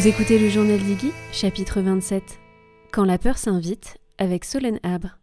[0.00, 2.22] Vous écoutez le journal d'Iggy, chapitre 27.
[2.90, 5.18] Quand la peur s'invite, avec Solène Abre.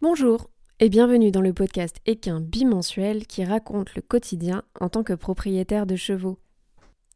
[0.00, 0.50] Bonjour
[0.80, 5.86] et bienvenue dans le podcast équin bimensuel qui raconte le quotidien en tant que propriétaire
[5.86, 6.40] de chevaux.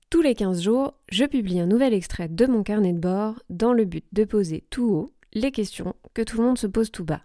[0.08, 3.72] Tous les 15 jours, je publie un nouvel extrait de mon carnet de bord dans
[3.72, 7.04] le but de poser tout haut les questions que tout le monde se pose tout
[7.04, 7.22] bas.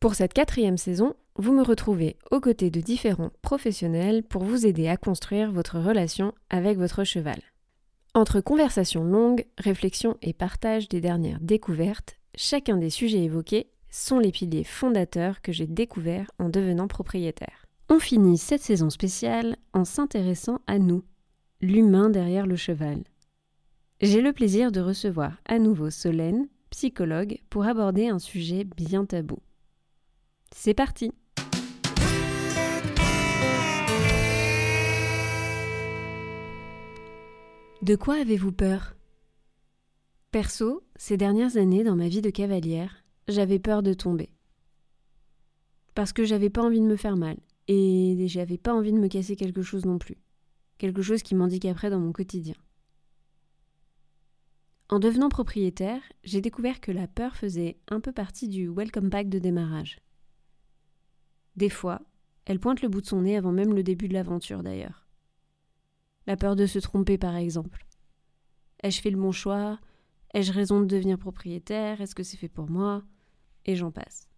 [0.00, 4.88] Pour cette quatrième saison, vous me retrouvez aux côtés de différents professionnels pour vous aider
[4.88, 7.42] à construire votre relation avec votre cheval.
[8.14, 14.32] Entre conversations longues, réflexions et partage des dernières découvertes, chacun des sujets évoqués sont les
[14.32, 17.66] piliers fondateurs que j'ai découverts en devenant propriétaire.
[17.88, 21.04] On finit cette saison spéciale en s'intéressant à nous,
[21.60, 23.02] l'humain derrière le cheval.
[24.00, 29.38] J'ai le plaisir de recevoir à nouveau Solène, psychologue, pour aborder un sujet bien tabou.
[30.54, 31.12] C'est parti
[37.80, 38.96] De quoi avez-vous peur?
[40.32, 44.30] Perso, ces dernières années dans ma vie de cavalière, j'avais peur de tomber.
[45.94, 47.36] Parce que j'avais pas envie de me faire mal,
[47.68, 50.18] et j'avais pas envie de me casser quelque chose non plus.
[50.78, 52.56] Quelque chose qui m'handicaperait dans mon quotidien.
[54.88, 59.28] En devenant propriétaire, j'ai découvert que la peur faisait un peu partie du welcome pack
[59.28, 60.00] de démarrage.
[61.54, 62.00] Des fois,
[62.44, 65.07] elle pointe le bout de son nez avant même le début de l'aventure d'ailleurs.
[66.28, 67.86] La peur de se tromper, par exemple.
[68.82, 69.80] Ai-je fait le bon choix?
[70.34, 72.02] Ai-je raison de devenir propriétaire?
[72.02, 73.02] Est-ce que c'est fait pour moi?
[73.64, 74.28] Et j'en passe.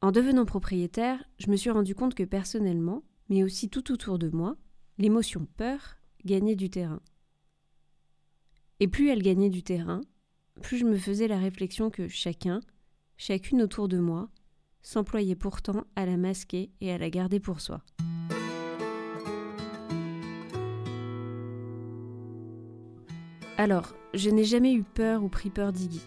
[0.00, 4.30] En devenant propriétaire, je me suis rendu compte que personnellement, mais aussi tout autour de
[4.30, 4.56] moi,
[4.96, 7.02] l'émotion peur gagnait du terrain.
[8.80, 10.00] Et plus elle gagnait du terrain,
[10.62, 12.60] plus je me faisais la réflexion que chacun,
[13.18, 14.30] chacune autour de moi,
[14.80, 17.84] s'employait pourtant à la masquer et à la garder pour soi.
[23.58, 26.02] Alors, je n'ai jamais eu peur ou pris peur d'Iggy.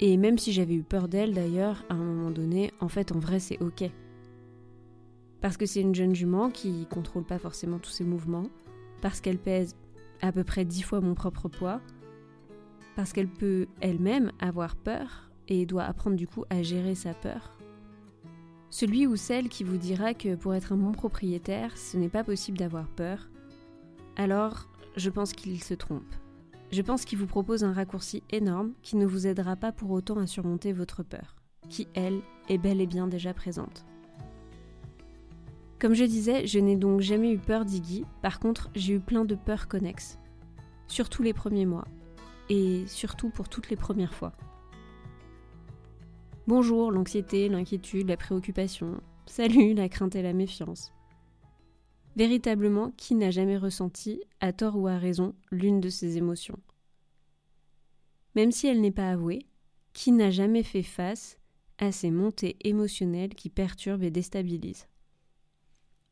[0.00, 3.18] Et même si j'avais eu peur d'elle d'ailleurs, à un moment donné, en fait en
[3.18, 3.84] vrai c'est ok.
[5.40, 8.46] Parce que c'est une jeune jument qui contrôle pas forcément tous ses mouvements,
[9.00, 9.76] parce qu'elle pèse
[10.22, 11.80] à peu près dix fois mon propre poids,
[12.96, 17.58] parce qu'elle peut elle-même avoir peur et doit apprendre du coup à gérer sa peur.
[18.70, 22.24] Celui ou celle qui vous dira que pour être un bon propriétaire, ce n'est pas
[22.24, 23.28] possible d'avoir peur,
[24.16, 26.14] alors je pense qu'il se trompe.
[26.72, 30.16] Je pense qu'il vous propose un raccourci énorme qui ne vous aidera pas pour autant
[30.16, 31.36] à surmonter votre peur,
[31.68, 33.84] qui, elle, est bel et bien déjà présente.
[35.78, 39.26] Comme je disais, je n'ai donc jamais eu peur d'Iggy, par contre j'ai eu plein
[39.26, 40.18] de peurs connexes.
[40.88, 41.86] Surtout les premiers mois,
[42.48, 44.32] et surtout pour toutes les premières fois.
[46.46, 49.02] Bonjour l'anxiété, l'inquiétude, la préoccupation.
[49.26, 50.90] Salut la crainte et la méfiance.
[52.16, 56.58] Véritablement, qui n'a jamais ressenti, à tort ou à raison, l'une de ces émotions
[58.34, 59.46] Même si elle n'est pas avouée,
[59.92, 61.38] qui n'a jamais fait face
[61.78, 64.88] à ces montées émotionnelles qui perturbent et déstabilisent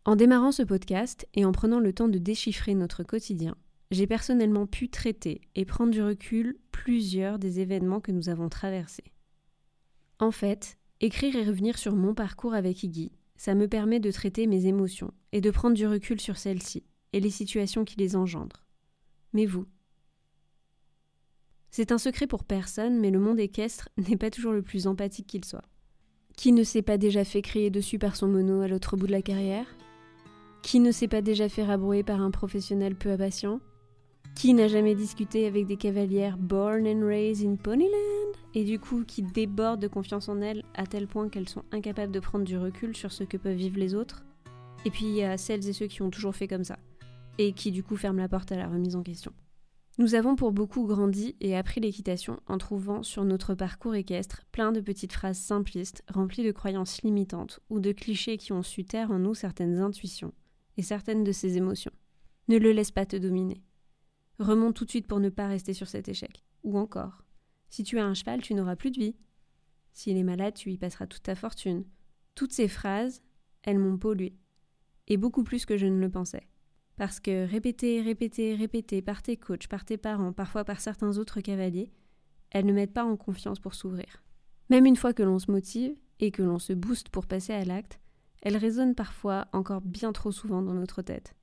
[0.05, 3.57] En démarrant ce podcast et en prenant le temps de déchiffrer notre quotidien,
[3.91, 9.13] j'ai personnellement pu traiter et prendre du recul plusieurs des événements que nous avons traversés.
[10.19, 14.47] En fait, écrire et revenir sur mon parcours avec Iggy ça me permet de traiter
[14.47, 16.85] mes émotions et de prendre du recul sur celles-ci
[17.15, 18.67] et les situations qui les engendrent.
[19.33, 19.65] Mais vous?
[21.71, 25.27] C'est un secret pour personne, mais le monde équestre n'est pas toujours le plus empathique
[25.27, 25.65] qu'il soit.
[26.37, 29.13] Qui ne s'est pas déjà fait crier dessus par son mono à l'autre bout de
[29.13, 29.75] la carrière?
[30.63, 33.59] Qui ne s'est pas déjà fait rabrouer par un professionnel peu impatient?
[34.35, 38.20] Qui n'a jamais discuté avec des cavalières born and raised in Ponyland?
[38.55, 42.13] Et du coup qui débordent de confiance en elles à tel point qu'elles sont incapables
[42.13, 44.25] de prendre du recul sur ce que peuvent vivre les autres.
[44.85, 46.79] Et puis il y a celles et ceux qui ont toujours fait comme ça,
[47.39, 49.33] et qui du coup ferment la porte à la remise en question.
[49.99, 54.73] Nous avons pour beaucoup grandi et appris l'équitation en trouvant sur notre parcours équestre plein
[54.73, 59.11] de petites phrases simplistes remplies de croyances limitantes ou de clichés qui ont su taire
[59.11, 60.33] en nous certaines intuitions
[60.79, 61.93] et certaines de ces émotions.
[62.49, 63.63] Ne le laisse pas te dominer.
[64.39, 66.45] Remonte tout de suite pour ne pas rester sur cet échec.
[66.65, 67.25] Ou encore,
[67.71, 69.17] si tu as un cheval, tu n'auras plus de vie.
[69.93, 71.85] S'il est malade, tu y passeras toute ta fortune.
[72.35, 73.23] Toutes ces phrases,
[73.63, 74.35] elles m'ont pollué.
[75.07, 76.49] Et beaucoup plus que je ne le pensais.
[76.97, 81.41] Parce que répéter, répéter, répéter par tes coachs, par tes parents, parfois par certains autres
[81.41, 81.93] cavaliers,
[82.51, 84.23] elles ne mettent pas en confiance pour s'ouvrir.
[84.69, 87.65] Même une fois que l'on se motive et que l'on se booste pour passer à
[87.65, 88.01] l'acte,
[88.43, 91.35] elles résonnent parfois encore bien trop souvent dans notre tête.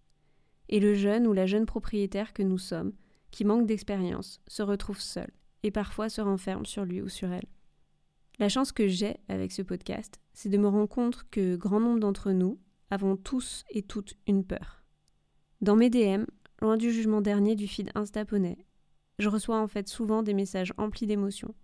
[0.67, 2.93] Et le jeune ou la jeune propriétaire que nous sommes,
[3.31, 5.29] qui manque d'expérience, se retrouve seul
[5.63, 7.47] et parfois se renferme sur lui ou sur elle.
[8.39, 11.99] La chance que j'ai avec ce podcast, c'est de me rendre compte que grand nombre
[11.99, 12.59] d'entre nous
[12.91, 14.83] avons tous et toutes une peur.
[15.61, 16.25] Dans mes DM,
[16.61, 18.57] loin du jugement dernier du feed Instaponnet.
[19.19, 21.55] Je reçois en fait souvent des messages emplis d'émotions.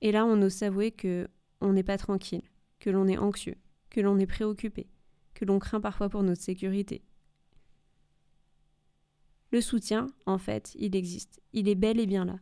[0.00, 1.28] Et là, on ose s'avouer que
[1.60, 2.42] on n'est pas tranquille,
[2.80, 3.56] que l'on est anxieux,
[3.90, 4.88] que l'on est préoccupé,
[5.34, 7.04] que l'on craint parfois pour notre sécurité.
[9.52, 12.40] Le soutien, en fait, il existe, il est bel et bien là.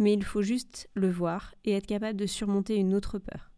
[0.00, 3.52] Mais il faut juste le voir et être capable de surmonter une autre peur,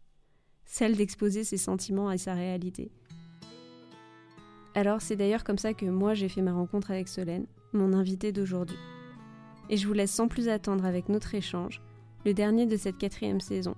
[0.67, 2.93] celle d'exposer ses sentiments à sa réalité.
[4.75, 8.33] Alors c'est d'ailleurs comme ça que moi j'ai fait ma rencontre avec Solène, mon invitée
[8.33, 8.77] d'aujourd'hui.
[9.71, 11.81] Et je vous laisse sans plus attendre avec notre échange,
[12.27, 13.75] le dernier de cette quatrième saison,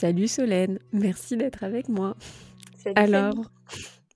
[0.00, 2.16] Salut Solène, merci d'être avec moi.
[2.96, 3.34] Alors,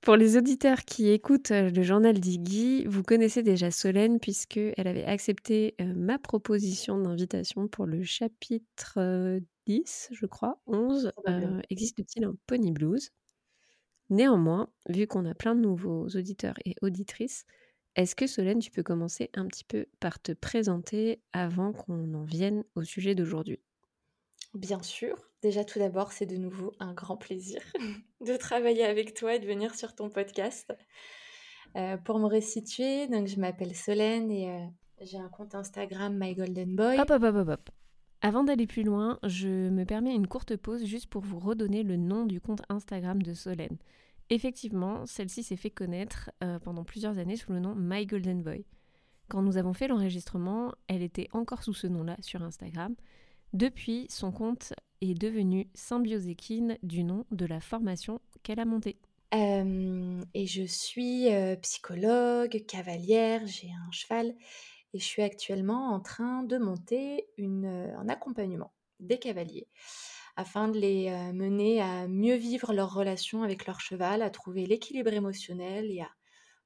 [0.04, 5.04] pour les auditeurs qui écoutent euh, le journal d'Iggy, vous connaissez déjà Solène puisqu'elle avait
[5.06, 11.10] accepté euh, ma proposition d'invitation pour le chapitre 10, euh, je crois, 11,
[11.70, 13.10] Existe-t-il un Pony Blues?
[14.10, 17.44] Néanmoins, vu qu'on a plein de nouveaux auditeurs et auditrices,
[17.96, 22.24] est-ce que Solène, tu peux commencer un petit peu par te présenter avant qu'on en
[22.24, 23.60] vienne au sujet d'aujourd'hui?
[24.54, 25.16] Bien sûr.
[25.44, 27.60] Déjà, tout d'abord, c'est de nouveau un grand plaisir
[28.26, 30.74] de travailler avec toi et de venir sur ton podcast.
[31.76, 34.64] Euh, pour me resituer, donc je m'appelle Solène et euh,
[35.02, 36.34] j'ai un compte Instagram My.
[36.98, 37.70] Hop, hop, hop, hop, hop.
[38.22, 41.98] Avant d'aller plus loin, je me permets une courte pause juste pour vous redonner le
[41.98, 43.76] nom du compte Instagram de Solène.
[44.30, 48.64] Effectivement, celle-ci s'est fait connaître euh, pendant plusieurs années sous le nom My Golden Boy.
[49.28, 52.94] Quand nous avons fait l'enregistrement, elle était encore sous ce nom-là sur Instagram.
[53.54, 58.98] Depuis, son compte est devenu Symbioséquine du nom de la formation qu'elle a montée.
[59.32, 61.28] et je suis
[61.62, 64.34] psychologue, cavalière, j'ai un cheval
[64.92, 67.66] et je suis actuellement en train de monter une,
[67.96, 69.68] un accompagnement des cavaliers
[70.34, 75.12] afin de les mener à mieux vivre leur relation avec leur cheval, à trouver l'équilibre
[75.12, 76.10] émotionnel et à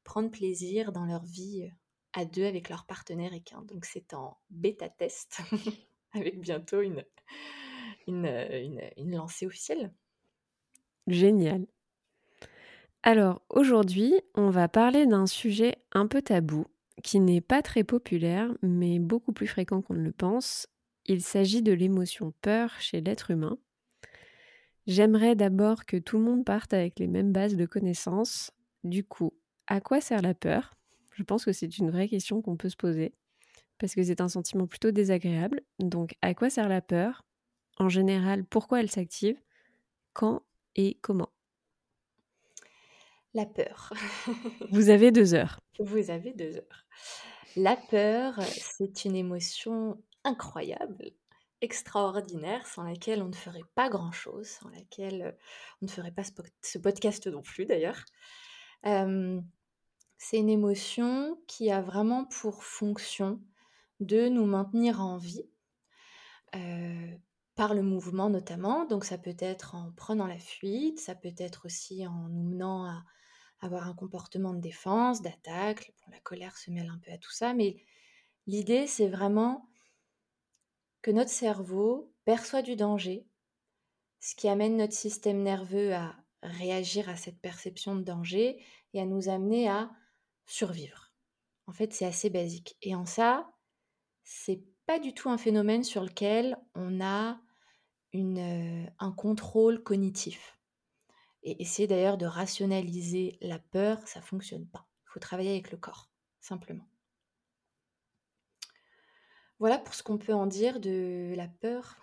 [0.05, 1.71] prendre plaisir dans leur vie
[2.15, 3.61] à deux avec leur partenaire équin.
[3.63, 5.43] Donc c'est en bêta test.
[6.19, 7.05] avec bientôt une,
[8.07, 8.31] une,
[8.97, 9.93] une, lancée officielle.
[11.07, 11.67] Génial.
[13.03, 16.67] Alors aujourd'hui, on va parler d'un sujet un peu tabou,
[17.03, 20.67] qui n'est pas très populaire, mais beaucoup plus fréquent qu'on ne le pense.
[21.07, 23.59] Il s'agit de l'émotion peur chez l'être humain.
[24.87, 28.51] J'aimerais d'abord que tout le monde parte avec les mêmes bases de connaissances.
[28.85, 29.33] Du coup,
[29.67, 30.75] à quoi sert la peur?
[31.13, 33.13] Je pense que c'est une vraie question qu'on peut se poser
[33.79, 35.63] parce que c'est un sentiment plutôt désagréable.
[35.79, 37.25] Donc, à quoi sert la peur?
[37.79, 39.41] En général, pourquoi elle s'active?
[40.13, 40.43] Quand
[40.75, 41.31] et comment?
[43.35, 43.93] La peur.
[44.73, 45.61] Vous avez deux heures.
[45.79, 46.87] Vous avez deux heures.
[47.57, 51.13] La peur, c'est une émotion incroyable,
[51.61, 55.37] extraordinaire, sans laquelle on ne ferait pas grand-chose, sans laquelle
[55.81, 56.23] on ne ferait pas
[56.63, 58.05] ce podcast non plus d'ailleurs.
[58.83, 63.41] c'est une émotion qui a vraiment pour fonction
[64.01, 65.49] de nous maintenir en vie,
[67.55, 68.85] par le mouvement notamment.
[68.87, 72.85] Donc ça peut être en prenant la fuite, ça peut être aussi en nous menant
[72.85, 73.05] à
[73.61, 75.93] avoir un comportement de défense, d'attaque.
[76.11, 77.83] la colère se mêle un peu à tout ça, mais
[78.47, 79.69] l'idée c'est vraiment
[81.03, 83.27] que notre cerveau perçoit du danger,
[84.21, 88.63] ce qui amène notre système nerveux à réagir à cette perception de danger
[88.95, 89.91] et à nous amener à
[90.47, 91.13] survivre.
[91.67, 92.77] En fait, c'est assez basique.
[92.83, 93.51] Et en ça,
[94.31, 97.41] c'est pas du tout un phénomène sur lequel on a
[98.13, 100.59] une, un contrôle cognitif.
[101.43, 104.87] Et essayer d'ailleurs de rationaliser la peur, ça fonctionne pas.
[105.05, 106.87] Il faut travailler avec le corps, simplement.
[109.59, 111.97] Voilà pour ce qu'on peut en dire de la peur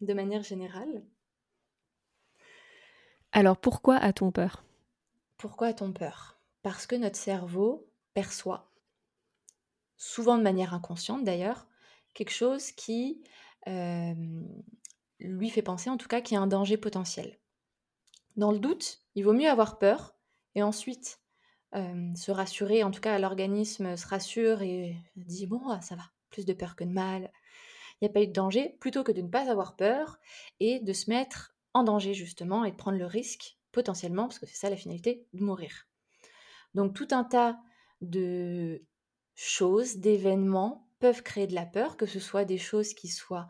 [0.00, 1.04] de manière générale.
[3.32, 4.64] Alors pourquoi a-t-on peur?
[5.36, 6.40] Pourquoi a-t-on peur?
[6.62, 8.72] Parce que notre cerveau perçoit
[9.96, 11.66] souvent de manière inconsciente d'ailleurs,
[12.14, 13.22] quelque chose qui
[15.18, 17.38] lui fait penser en tout cas qu'il y a un danger potentiel.
[18.36, 20.14] Dans le doute, il vaut mieux avoir peur
[20.54, 21.20] et ensuite
[21.72, 26.46] se rassurer, en tout cas l'organisme se rassure et dit bon ah, ça va, plus
[26.46, 27.32] de peur que de mal,
[28.00, 30.18] il n'y a pas eu de danger, plutôt que de ne pas avoir peur
[30.60, 34.46] et de se mettre en danger justement et de prendre le risque potentiellement, parce que
[34.46, 35.86] c'est ça la finalité, de mourir.
[36.74, 37.58] Donc tout un tas
[38.00, 38.82] de
[39.36, 43.46] choses, d'événements peuvent créer de la peur, que ce soit des choses qui soient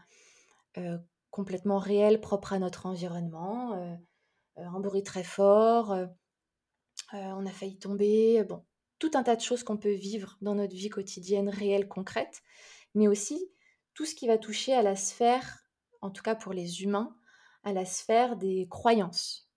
[1.31, 3.99] complètement réelles, propres à notre environnement,
[4.57, 5.97] un bruit très fort,
[7.13, 8.65] on a failli tomber, bon,
[8.99, 12.43] tout un tas de choses qu'on peut vivre dans notre vie quotidienne, réelle, concrète,
[12.95, 13.51] mais aussi
[13.95, 15.67] tout ce qui va toucher à la sphère,
[16.03, 17.17] en tout cas pour les humains,
[17.63, 19.49] à la sphère des croyances.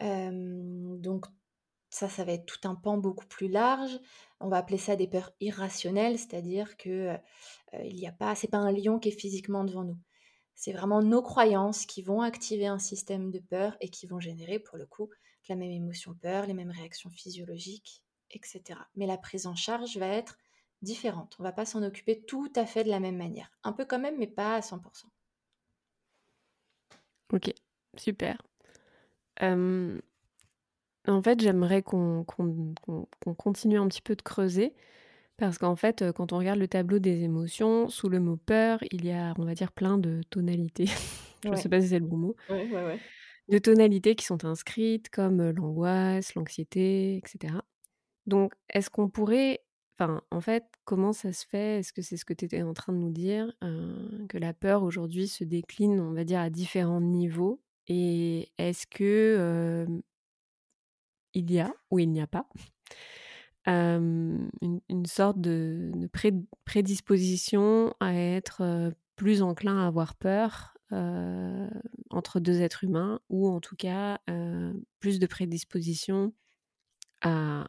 [0.00, 1.26] donc
[1.96, 3.98] ça, ça va être tout un pan beaucoup plus large.
[4.40, 7.16] On va appeler ça des peurs irrationnelles, c'est-à-dire que
[7.84, 9.96] il y a pas, c'est pas un lion qui est physiquement devant nous.
[10.54, 14.58] C'est vraiment nos croyances qui vont activer un système de peur et qui vont générer,
[14.58, 15.08] pour le coup,
[15.48, 18.78] la même émotion peur, les mêmes réactions physiologiques, etc.
[18.94, 20.36] Mais la prise en charge va être
[20.82, 21.36] différente.
[21.38, 23.50] On va pas s'en occuper tout à fait de la même manière.
[23.64, 24.80] Un peu quand même, mais pas à 100%.
[27.32, 27.54] Ok,
[27.96, 28.42] super.
[31.06, 32.24] En fait, j'aimerais qu'on
[33.36, 34.74] continue un petit peu de creuser.
[35.36, 39.04] Parce qu'en fait, quand on regarde le tableau des émotions, sous le mot peur, il
[39.04, 40.86] y a, on va dire, plein de tonalités.
[41.44, 42.36] Je ne sais pas si c'est le bon mot.
[42.48, 42.98] Ouais, ouais, ouais.
[43.48, 47.54] De tonalités qui sont inscrites, comme l'angoisse, l'anxiété, etc.
[48.26, 49.60] Donc, est-ce qu'on pourrait
[49.98, 51.78] Enfin, en fait, comment ça se fait?
[51.78, 53.50] Est-ce que c'est ce que tu étais en train de nous dire
[54.28, 57.62] Que la peur aujourd'hui se décline, on va dire, à différents niveaux?
[57.88, 59.86] Et est-ce que
[61.36, 62.48] il y a ou il n'y a pas
[63.66, 65.90] une, sorte de,
[66.64, 70.76] prédisposition à être plus enclin à avoir peur
[72.10, 74.20] entre deux êtres humains ou en tout cas
[75.00, 76.32] plus de prédisposition
[77.22, 77.66] à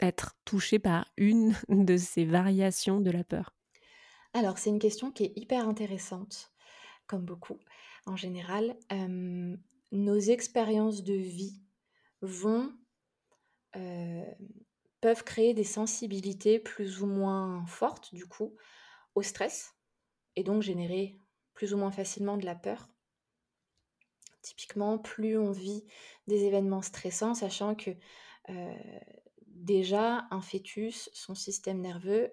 [0.00, 3.54] être touché par une de ces variations de la peur
[4.34, 6.52] Alors, c'est une question qui est hyper intéressante,
[7.06, 7.58] comme beaucoup.
[8.06, 8.76] En général,
[9.90, 11.60] nos expériences de vie
[12.20, 12.72] vont,
[13.72, 18.56] peuvent créer des sensibilités plus ou moins fortes, du coup,
[19.14, 19.74] au stress,
[20.36, 21.20] et donc générer
[21.54, 22.88] plus ou moins facilement de la peur.
[24.42, 25.84] Typiquement, plus on vit
[26.26, 27.90] des événements stressants, sachant que
[29.46, 32.32] déjà, un fœtus, son système nerveux,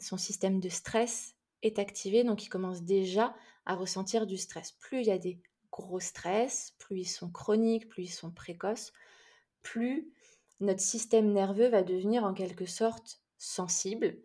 [0.00, 3.34] son système de stress est activé, donc il commence déjà
[3.66, 4.72] à ressentir du stress.
[4.72, 5.40] Plus il y a des
[5.82, 8.92] gros stress, plus ils sont chroniques, plus ils sont précoces,
[9.62, 10.12] plus
[10.60, 14.16] notre système nerveux va devenir en quelque sorte sensible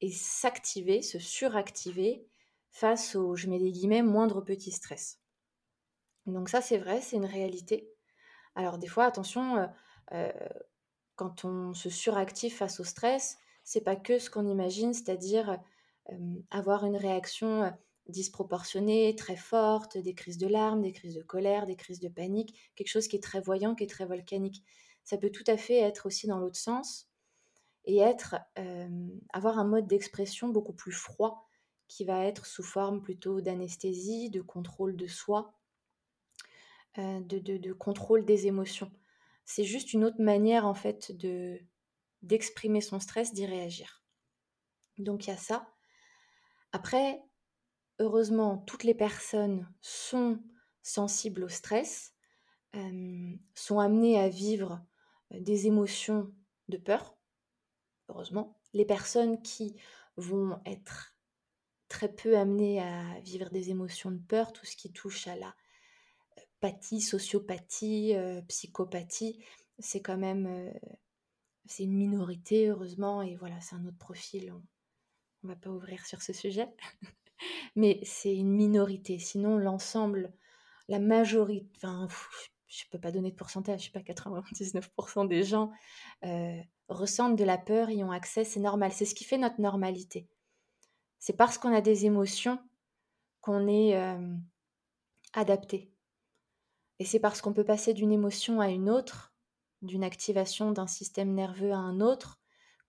[0.00, 2.26] et s'activer, se suractiver
[2.70, 5.20] face au, je mets des guillemets, moindre petit stress.
[6.26, 7.90] Donc ça c'est vrai, c'est une réalité.
[8.54, 9.68] Alors des fois, attention,
[11.16, 15.58] quand on se suractive face au stress, c'est pas que ce qu'on imagine, c'est-à-dire
[16.50, 17.72] avoir une réaction
[18.08, 22.54] disproportionnée, très forte, des crises de larmes, des crises de colère, des crises de panique,
[22.74, 24.62] quelque chose qui est très voyant, qui est très volcanique.
[25.04, 27.10] Ça peut tout à fait être aussi dans l'autre sens
[27.84, 28.36] et être
[29.32, 31.48] avoir un mode d'expression beaucoup plus froid
[31.88, 35.54] qui va être sous forme plutôt d'anesthésie, de contrôle de soi,
[36.96, 38.90] de contrôle des émotions.
[39.44, 41.60] C'est juste une autre manière en fait de
[42.22, 44.02] d'exprimer son stress, d'y réagir.
[44.96, 45.68] Donc il y a ça.
[46.72, 47.22] Après,
[47.98, 50.40] heureusement, toutes les personnes sont
[50.82, 52.14] sensibles au stress,
[53.54, 54.84] sont amenées à vivre
[55.30, 56.32] des émotions
[56.68, 57.16] de peur,
[58.08, 58.58] heureusement.
[58.72, 59.76] Les personnes qui
[60.16, 61.16] vont être
[61.88, 65.54] très peu amenées à vivre des émotions de peur, tout ce qui touche à la
[67.00, 69.38] sociopathie, euh, psychopathie,
[69.78, 70.72] c'est quand même euh,
[71.78, 74.52] une minorité heureusement et voilà c'est un autre profil.
[74.52, 74.62] On,
[75.42, 76.68] on va pas ouvrir sur ce sujet,
[77.76, 79.18] mais c'est une minorité.
[79.18, 80.32] Sinon l'ensemble,
[80.88, 82.08] la majorité, enfin
[82.66, 85.70] je peux pas donner de pourcentage, je sais pas 99% des gens
[86.24, 88.92] euh, ressentent de la peur, y ont accès, c'est normal.
[88.92, 90.28] C'est ce qui fait notre normalité.
[91.18, 92.58] C'est parce qu'on a des émotions
[93.40, 93.94] qu'on est
[95.32, 95.90] adapté.
[96.98, 99.34] Et c'est parce qu'on peut passer d'une émotion à une autre,
[99.82, 102.38] d'une activation d'un système nerveux à un autre,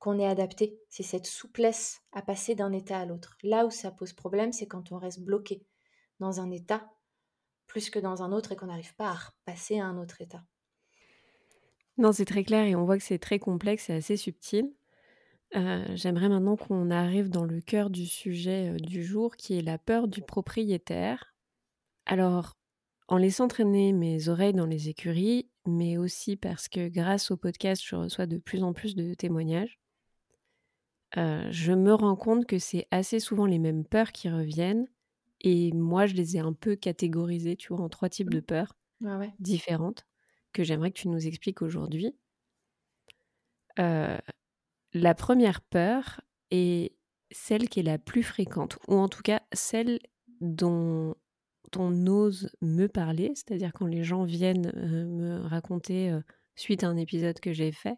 [0.05, 0.79] qu'on est adapté.
[0.87, 3.39] C'est cette souplesse à passer d'un état à l'autre.
[3.41, 5.65] Là où ça pose problème, c'est quand on reste bloqué
[6.19, 6.87] dans un état
[7.65, 10.43] plus que dans un autre et qu'on n'arrive pas à repasser à un autre état.
[11.97, 14.71] Non, c'est très clair et on voit que c'est très complexe et assez subtil.
[15.55, 19.63] Euh, j'aimerais maintenant qu'on arrive dans le cœur du sujet euh, du jour qui est
[19.63, 21.33] la peur du propriétaire.
[22.05, 22.53] Alors,
[23.07, 27.81] en laissant traîner mes oreilles dans les écuries, mais aussi parce que grâce au podcast,
[27.83, 29.79] je reçois de plus en plus de témoignages.
[31.17, 34.87] Euh, je me rends compte que c'est assez souvent les mêmes peurs qui reviennent.
[35.41, 38.75] Et moi, je les ai un peu catégorisées, tu vois, en trois types de peurs
[39.39, 40.05] différentes
[40.53, 42.15] que j'aimerais que tu nous expliques aujourd'hui.
[43.79, 44.17] Euh,
[44.93, 46.95] la première peur est
[47.31, 49.99] celle qui est la plus fréquente, ou en tout cas celle
[50.39, 51.15] dont
[51.75, 56.17] on ose me parler, c'est-à-dire quand les gens viennent me raconter
[56.55, 57.97] suite à un épisode que j'ai fait,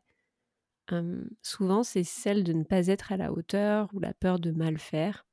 [1.42, 4.78] souvent c'est celle de ne pas être à la hauteur ou la peur de mal
[4.78, 5.26] faire.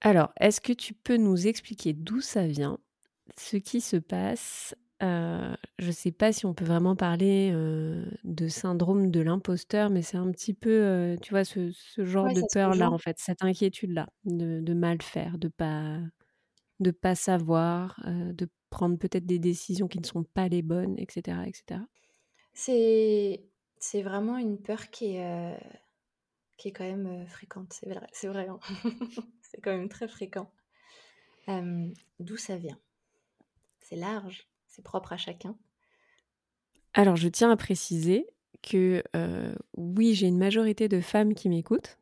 [0.00, 2.78] Alors, est-ce que tu peux nous expliquer d'où ça vient,
[3.38, 4.74] ce qui se passe?
[5.00, 7.52] Je ne sais pas si on peut vraiment parler
[8.24, 12.90] de syndrome de l'imposteur, mais c'est un petit peu, tu vois, ce, genre de peur-là,
[12.90, 15.98] en fait, cette inquiétude-là, de, mal faire, de pas,
[16.80, 21.38] de pas savoir, de prendre peut-être des décisions qui ne sont pas les bonnes, etc.,
[21.46, 21.80] etc.
[22.52, 23.44] C'est,
[23.84, 25.58] c'est vraiment une peur qui est,
[26.56, 27.74] qui est quand même fréquente.
[27.74, 28.48] C'est vrai, c'est vrai.
[28.48, 28.58] Hein.
[29.42, 30.50] c'est quand même très fréquent.
[32.18, 32.78] D'où ça vient?
[33.80, 35.54] C'est large, c'est propre à chacun?
[36.94, 38.26] Alors, je tiens à préciser
[38.62, 39.04] que
[39.76, 41.98] oui, j'ai une majorité de femmes qui m'écoutent.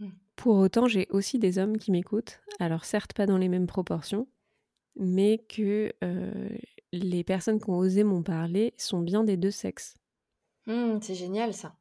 [0.00, 0.08] Mmh.
[0.34, 2.40] Pour autant, j'ai aussi des hommes qui m'écoutent.
[2.58, 4.26] Alors, certes, pas dans les mêmes proportions,
[4.96, 5.92] mais que
[6.92, 9.99] les personnes qui ont osé m'en parler sont bien des deux sexes.
[10.70, 11.74] Mmh, c'est génial ça.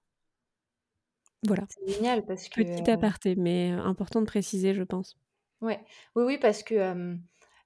[1.46, 1.66] Voilà.
[1.70, 2.62] C'est génial parce que.
[2.62, 5.18] Petit aparté, mais important de préciser, je pense.
[5.62, 5.80] Ouais.
[6.16, 7.16] Oui, oui, parce que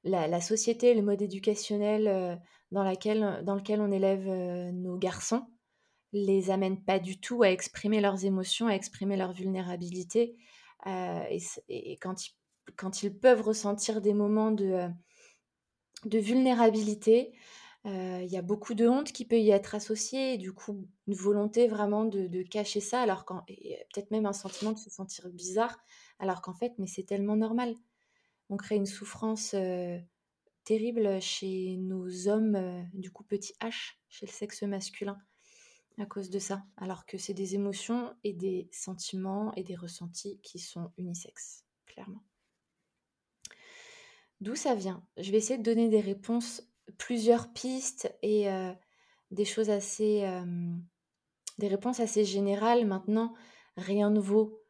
[0.03, 2.39] la, société, le mode éducationnel
[2.71, 4.27] dans, laquelle, dans lequel on élève
[4.73, 5.47] nos garçons
[6.11, 10.35] les amène pas du tout à exprimer leurs émotions, à exprimer leur vulnérabilité.
[10.85, 11.39] et,
[11.69, 12.35] et quand, ils,
[12.75, 14.87] quand, ils, peuvent ressentir des moments de,
[16.05, 17.33] de vulnérabilité,
[17.85, 21.15] il y a beaucoup de honte qui peut y être associée, et du coup, une
[21.15, 25.77] volonté vraiment de, cacher ça, alors quand, peut-être même un sentiment de se sentir bizarre,
[26.19, 27.75] alors qu'en fait, mais c'est tellement normal.
[28.49, 29.55] On crée une souffrance
[30.63, 35.17] terrible chez nos hommes, du coup, petit H, chez le sexe masculin,
[35.97, 40.39] à cause de ça, alors que c'est des émotions et des sentiments et des ressentis
[40.41, 42.23] qui sont unisexes, clairement.
[44.41, 45.05] D'où ça vient?
[45.17, 46.61] Je vais essayer de donner des réponses
[46.97, 48.47] plusieurs pistes et
[49.31, 50.27] des choses assez,
[51.57, 52.85] des réponses assez générales.
[52.85, 53.33] Maintenant,
[53.77, 54.63] rien ne vaut,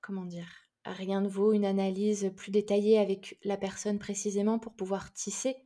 [0.00, 0.48] comment dire,
[0.84, 5.56] rien ne vaut une analyse plus détaillée avec la personne précisément pour pouvoir tisser,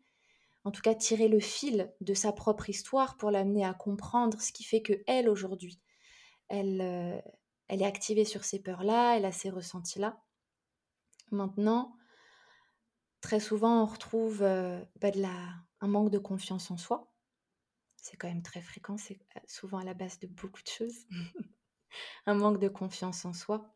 [0.65, 4.53] en tout cas tirer le fil de sa propre histoire pour l'amener à comprendre ce
[4.53, 5.81] qui fait que elle aujourd'hui,
[6.49, 6.81] elle,
[7.69, 10.23] elle est activée sur ces peurs-là, elle a ces ressentis-là.
[11.31, 11.98] Maintenant,
[13.21, 14.39] Très souvent, on retrouve
[15.01, 15.11] bah,
[15.81, 17.13] un manque de confiance en soi.
[17.97, 21.07] C'est quand même très fréquent, c'est souvent à la base de beaucoup de choses.
[22.27, 23.75] un manque de confiance en soi.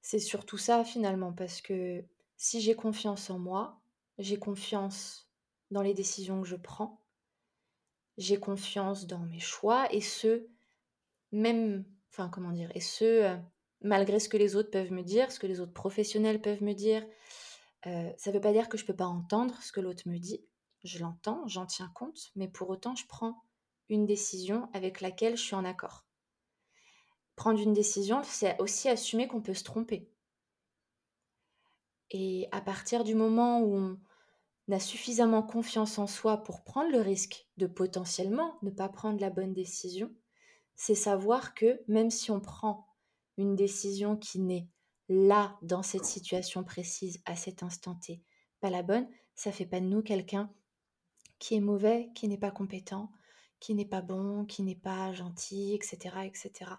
[0.00, 2.04] C'est surtout ça finalement, parce que
[2.36, 3.80] si j'ai confiance en moi,
[4.18, 5.28] j'ai confiance
[5.70, 7.02] dans les décisions que je prends,
[8.16, 10.46] j'ai confiance dans mes choix, et ce,
[11.32, 13.36] même, enfin comment dire, et ce,
[13.82, 16.72] malgré ce que les autres peuvent me dire, ce que les autres professionnels peuvent me
[16.72, 17.04] dire,
[17.84, 20.18] ça ne veut pas dire que je ne peux pas entendre ce que l'autre me
[20.18, 20.44] dit.
[20.84, 23.42] Je l'entends, j'en tiens compte, mais pour autant, je prends
[23.88, 26.04] une décision avec laquelle je suis en accord.
[27.36, 30.10] Prendre une décision, c'est aussi assumer qu'on peut se tromper.
[32.10, 33.98] Et à partir du moment où on
[34.72, 39.30] a suffisamment confiance en soi pour prendre le risque de potentiellement ne pas prendre la
[39.30, 40.12] bonne décision,
[40.76, 42.86] c'est savoir que même si on prend
[43.38, 44.68] une décision qui n'est
[45.08, 48.22] là, dans cette situation précise, à cet instant T,
[48.60, 50.50] pas la bonne, ça fait pas de nous quelqu'un
[51.38, 53.12] qui est mauvais, qui n'est pas compétent,
[53.60, 56.16] qui n'est pas bon, qui n'est pas gentil, etc.
[56.24, 56.70] etc.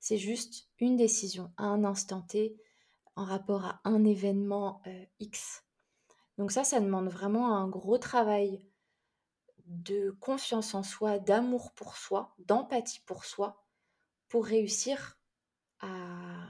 [0.00, 2.56] C'est juste une décision à un instant T
[3.16, 5.64] en rapport à un événement euh, X.
[6.38, 8.64] Donc ça, ça demande vraiment un gros travail
[9.66, 13.62] de confiance en soi, d'amour pour soi, d'empathie pour soi,
[14.28, 15.18] pour réussir
[15.80, 16.48] à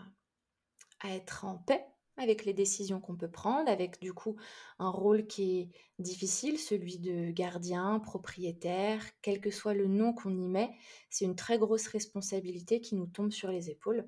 [1.00, 1.84] à être en paix
[2.20, 4.36] avec les décisions qu'on peut prendre, avec du coup
[4.78, 10.36] un rôle qui est difficile, celui de gardien, propriétaire, quel que soit le nom qu'on
[10.36, 10.70] y met,
[11.08, 14.06] c'est une très grosse responsabilité qui nous tombe sur les épaules.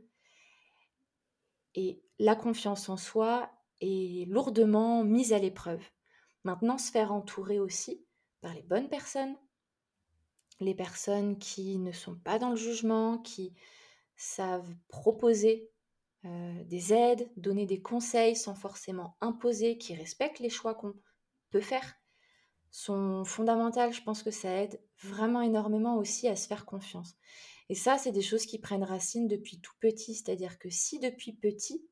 [1.75, 3.51] Et la confiance en soi
[3.81, 5.83] est lourdement mise à l'épreuve.
[6.45, 8.05] Maintenant, se faire entourer aussi
[8.43, 9.37] par les bonnes personnes,
[10.61, 13.55] les personnes qui ne sont pas dans le jugement, qui
[14.17, 15.72] savent proposer
[16.25, 20.95] euh, des aides, donner des conseils sans forcément imposer, qui respectent les choix qu'on
[21.51, 21.95] peut faire,
[22.71, 23.93] sont fondamentales.
[23.93, 27.17] Je pense que ça aide vraiment énormément aussi à se faire confiance.
[27.69, 30.15] Et ça, c'est des choses qui prennent racine depuis tout petit.
[30.15, 31.85] C'est-à-dire que si depuis petit,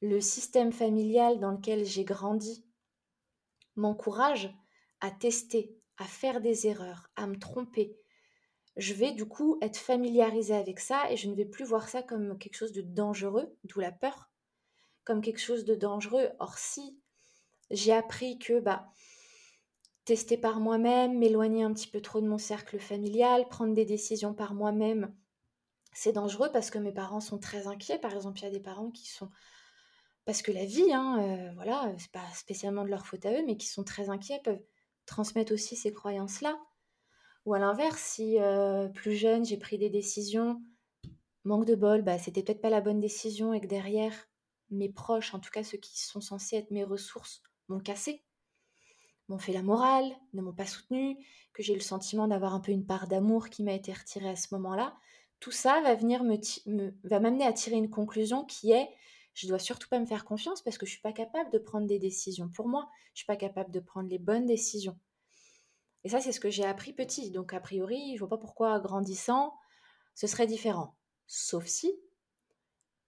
[0.00, 2.64] le système familial dans lequel j'ai grandi
[3.76, 4.54] m'encourage
[5.00, 7.96] à tester, à faire des erreurs, à me tromper,
[8.76, 12.02] je vais du coup être familiarisée avec ça et je ne vais plus voir ça
[12.02, 14.30] comme quelque chose de dangereux, d'où la peur,
[15.04, 16.30] comme quelque chose de dangereux.
[16.38, 16.98] Or si
[17.70, 18.86] j'ai appris que bah
[20.04, 24.34] tester par moi-même, m'éloigner un petit peu trop de mon cercle familial, prendre des décisions
[24.34, 25.14] par moi-même,
[25.92, 27.98] c'est dangereux parce que mes parents sont très inquiets.
[27.98, 29.30] Par exemple, il y a des parents qui sont
[30.24, 33.56] parce que la vie, hein, voilà, c'est pas spécialement de leur faute à eux, mais
[33.56, 34.62] qui sont très inquiets, peuvent
[35.04, 36.56] transmettre aussi ces croyances-là.
[37.44, 38.36] Ou à l'inverse, si
[38.94, 40.62] plus jeune, j'ai pris des décisions,
[41.44, 44.14] manque de bol, bah, c'était peut-être pas la bonne décision et que derrière,
[44.70, 48.24] mes proches, en tout cas ceux qui sont censés être mes ressources, m'ont cassé,
[49.28, 51.16] m'ont fait la morale, ne m'ont pas soutenu,
[51.52, 54.36] que j'ai le sentiment d'avoir un peu une part d'amour qui m'a été retirée à
[54.36, 54.96] ce moment-là.
[55.40, 56.38] Tout ça va venir me,
[57.04, 58.88] va m'amener à tirer une conclusion qui est
[59.34, 61.86] je dois surtout pas me faire confiance parce que je suis pas capable de prendre
[61.86, 64.98] des décisions pour moi, je suis pas capable de prendre les bonnes décisions.
[66.04, 67.30] Et ça c'est ce que j'ai appris petit.
[67.30, 69.54] Donc a priori, je vois pas pourquoi grandissant,
[70.14, 70.96] ce serait différent.
[71.26, 71.92] Sauf si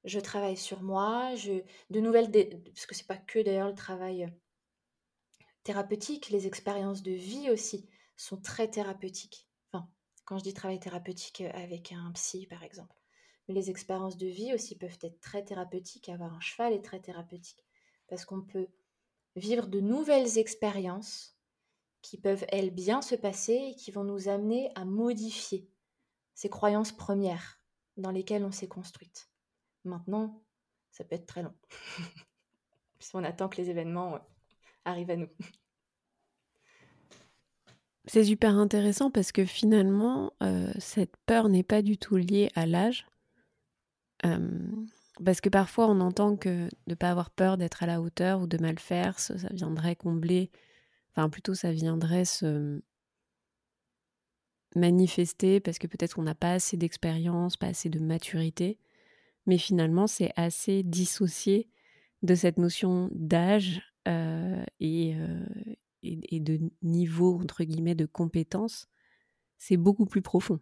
[0.04, 4.32] je travaille sur moi, je de nouvelles parce que c'est pas que d'ailleurs le travail
[5.62, 9.48] thérapeutique, les expériences de vie aussi sont très thérapeutiques.
[9.72, 9.88] Enfin,
[10.24, 12.94] quand je dis travail thérapeutique avec un psy par exemple.
[13.48, 16.08] Mais les expériences de vie aussi peuvent être très thérapeutiques.
[16.08, 17.64] Avoir un cheval est très thérapeutique.
[18.08, 18.68] Parce qu'on peut
[19.36, 21.33] vivre de nouvelles expériences
[22.04, 25.66] qui peuvent, elles, bien se passer et qui vont nous amener à modifier
[26.34, 27.58] ces croyances premières
[27.96, 29.30] dans lesquelles on s'est construite.
[29.84, 30.44] Maintenant,
[30.90, 31.54] ça peut être très long.
[32.98, 34.18] si on attend que les événements
[34.84, 35.30] arrivent à nous.
[38.06, 42.66] C'est super intéressant parce que finalement, euh, cette peur n'est pas du tout liée à
[42.66, 43.06] l'âge,
[45.22, 48.40] parce que parfois on entend que de ne pas avoir peur d'être à la hauteur
[48.40, 50.50] ou de mal faire, ça, viendrait combler,
[51.14, 52.82] enfin plutôt ça viendrait se
[54.74, 58.78] manifester parce que peut-être on n'a pas assez d'expérience, pas assez de maturité,
[59.46, 61.68] mais finalement c'est assez dissocié
[62.22, 63.82] de cette notion d'âge
[64.80, 65.14] et,
[66.02, 68.88] et, de niveau entre guillemets de compétence.
[69.58, 70.60] C'est beaucoup plus profond.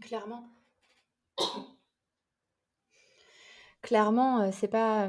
[0.00, 0.48] Clairement.
[3.82, 5.08] Clairement, c'est pas,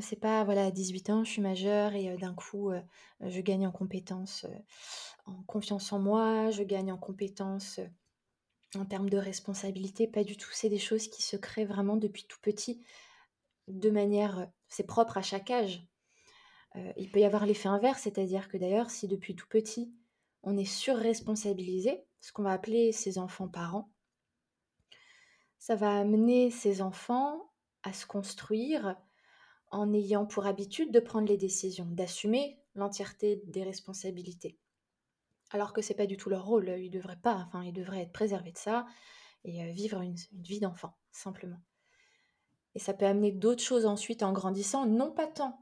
[0.00, 2.70] c'est pas voilà, à 18 ans, je suis majeure et d'un coup,
[3.20, 4.46] je gagne en compétences,
[5.26, 7.80] en confiance en moi, je gagne en compétences,
[8.74, 10.50] en termes de responsabilité, pas du tout.
[10.52, 12.82] C'est des choses qui se créent vraiment depuis tout petit,
[13.68, 15.86] de manière c'est propre à chaque âge.
[16.96, 19.92] il peut y avoir l'effet inverse, c'est-à-dire que d'ailleurs, si depuis tout petit,
[20.42, 23.90] on est surresponsabilisé, ce qu'on va appeler ses enfants parents,
[25.58, 27.50] ça va amener ces enfants
[27.82, 28.96] à se construire
[29.70, 34.58] en ayant pour habitude de prendre les décisions, d'assumer l'entièreté des responsabilités.
[35.50, 38.12] Alors que c'est pas du tout leur rôle, ils devraient pas, enfin ils devraient être
[38.12, 38.86] préservés de ça
[39.44, 41.60] et euh, vivre une, vie d'enfant, simplement.
[42.74, 45.58] Et ça peut amener d'autres choses ensuite en grandissant, non pas tant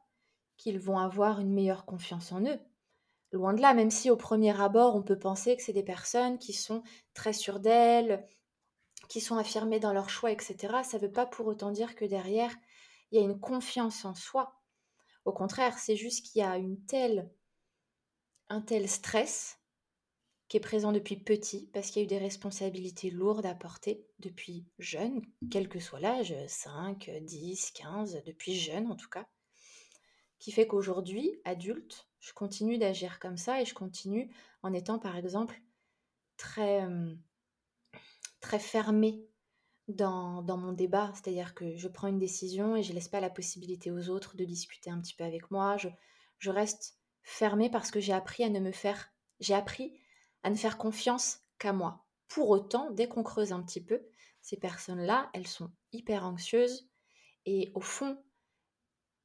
[0.57, 2.59] qu'ils vont avoir une meilleure confiance en eux,
[3.33, 6.39] loin de là, même si au premier abord on peut penser que c'est des personnes
[6.39, 6.83] qui sont
[7.15, 8.27] très sûres d'elles,
[9.09, 12.05] qui sont affirmés dans leur choix, etc., ça ne veut pas pour autant dire que
[12.05, 12.55] derrière,
[13.11, 14.61] il y a une confiance en soi.
[15.25, 17.31] Au contraire, c'est juste qu'il y a une telle,
[18.49, 19.59] un tel stress
[20.49, 24.07] qui est présent depuis petit, parce qu'il y a eu des responsabilités lourdes à porter
[24.21, 29.27] depuis jeune, quel que soit l'âge, 5, 10, 15, depuis jeune en tout cas,
[30.39, 35.17] qui fait qu'aujourd'hui, adulte, je continue d'agir comme ça et je continue en étant par
[35.17, 35.61] exemple
[36.37, 36.85] très...
[36.85, 37.15] Euh,
[38.47, 39.27] très fermée
[39.89, 43.91] dans, mon débat, c'est-à-dire que je prends une décision et je laisse pas la possibilité
[43.91, 45.77] aux autres de discuter un petit peu avec moi.
[45.77, 45.89] Je,
[46.39, 50.01] je reste fermée parce que j'ai appris à ne me faire, j'ai appris
[50.43, 52.05] à ne faire confiance qu'à moi.
[52.29, 54.03] Pour autant, dès qu'on creuse un petit peu,
[54.41, 56.89] ces personnes-là, elles sont hyper anxieuses
[57.45, 58.19] et au fond,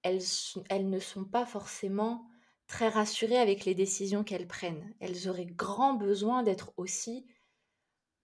[0.04, 0.22] elles,
[0.70, 2.28] elles ne sont pas forcément
[2.68, 4.94] très rassurées avec les décisions qu'elles prennent.
[5.00, 7.26] Elles auraient grand besoin d'être aussi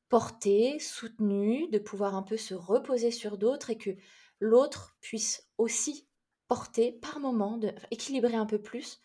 [0.09, 3.91] porter, soutenu, de pouvoir un peu se reposer sur d'autres et que
[4.39, 6.07] l'autre puisse aussi
[6.47, 7.59] porter par moment,
[7.91, 9.01] équilibrer un peu plus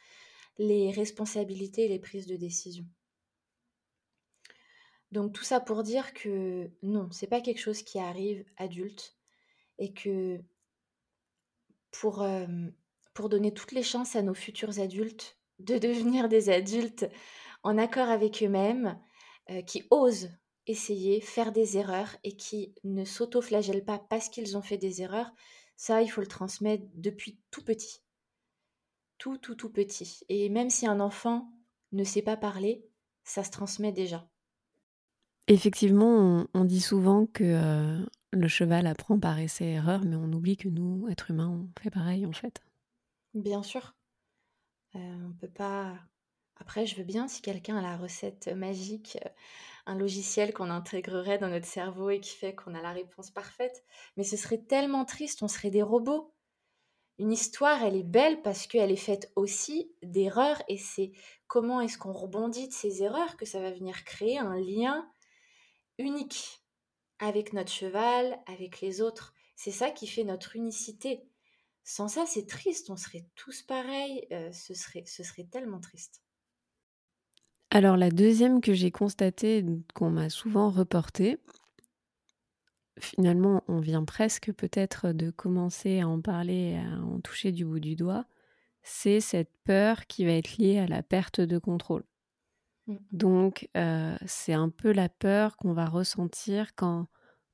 [0.58, 2.84] les responsabilités et les prises de décision.
[5.10, 9.16] Donc tout ça pour dire que non, c'est pas quelque chose qui arrive adulte
[9.78, 10.40] et que
[11.90, 12.46] pour, euh,
[13.12, 17.06] pour donner toutes les chances à nos futurs adultes de devenir des adultes
[17.62, 18.98] en accord avec eux-mêmes,
[19.50, 20.30] euh, qui osent
[20.66, 25.32] essayer, faire des erreurs et qui ne s'auto-flagellent pas parce qu'ils ont fait des erreurs,
[25.76, 28.02] ça, il faut le transmettre depuis tout petit.
[29.18, 30.20] Tout, tout, tout petit.
[30.28, 31.52] Et même si un enfant
[31.92, 32.84] ne sait pas parler,
[33.24, 34.28] ça se transmet déjà.
[35.48, 40.56] Effectivement, on, dit souvent que euh, le cheval apprend par essai erreur, mais on oublie
[40.56, 42.62] que nous, êtres humains, on fait pareil en fait.
[43.34, 43.94] Bien sûr.
[44.94, 45.98] Euh, on peut pas.
[46.62, 49.28] Après, je veux bien si quelqu'un a la recette magique euh,
[49.86, 53.82] un logiciel qu'on intégrerait dans notre cerveau et qui fait qu'on a la réponse parfaite.
[54.16, 56.32] Mais ce serait tellement triste, on serait des robots.
[57.18, 61.10] une histoire, elle est belle parce qu'elle est faite aussi d'erreurs et c'est
[61.48, 65.10] comment est-ce qu'on rebondit de ces erreurs que ça va venir créer un lien
[65.98, 66.62] unique
[67.18, 69.34] avec notre cheval, avec les autres.
[69.56, 71.24] C'est ça qui fait notre unicité.
[71.82, 76.21] Sans ça, c'est triste, on serait tous pareils, euh, ce, serait, ce serait tellement triste.
[77.74, 81.38] Alors la deuxième que j'ai constatée, qu'on m'a souvent reportée,
[83.00, 87.80] finalement on vient presque peut-être de commencer à en parler, à en toucher du bout
[87.80, 88.26] du doigt,
[88.82, 92.04] c'est cette peur qui va être liée à la perte de contrôle.
[92.88, 92.96] Mmh.
[93.10, 97.06] Donc euh, c'est un peu la peur qu'on va ressentir quand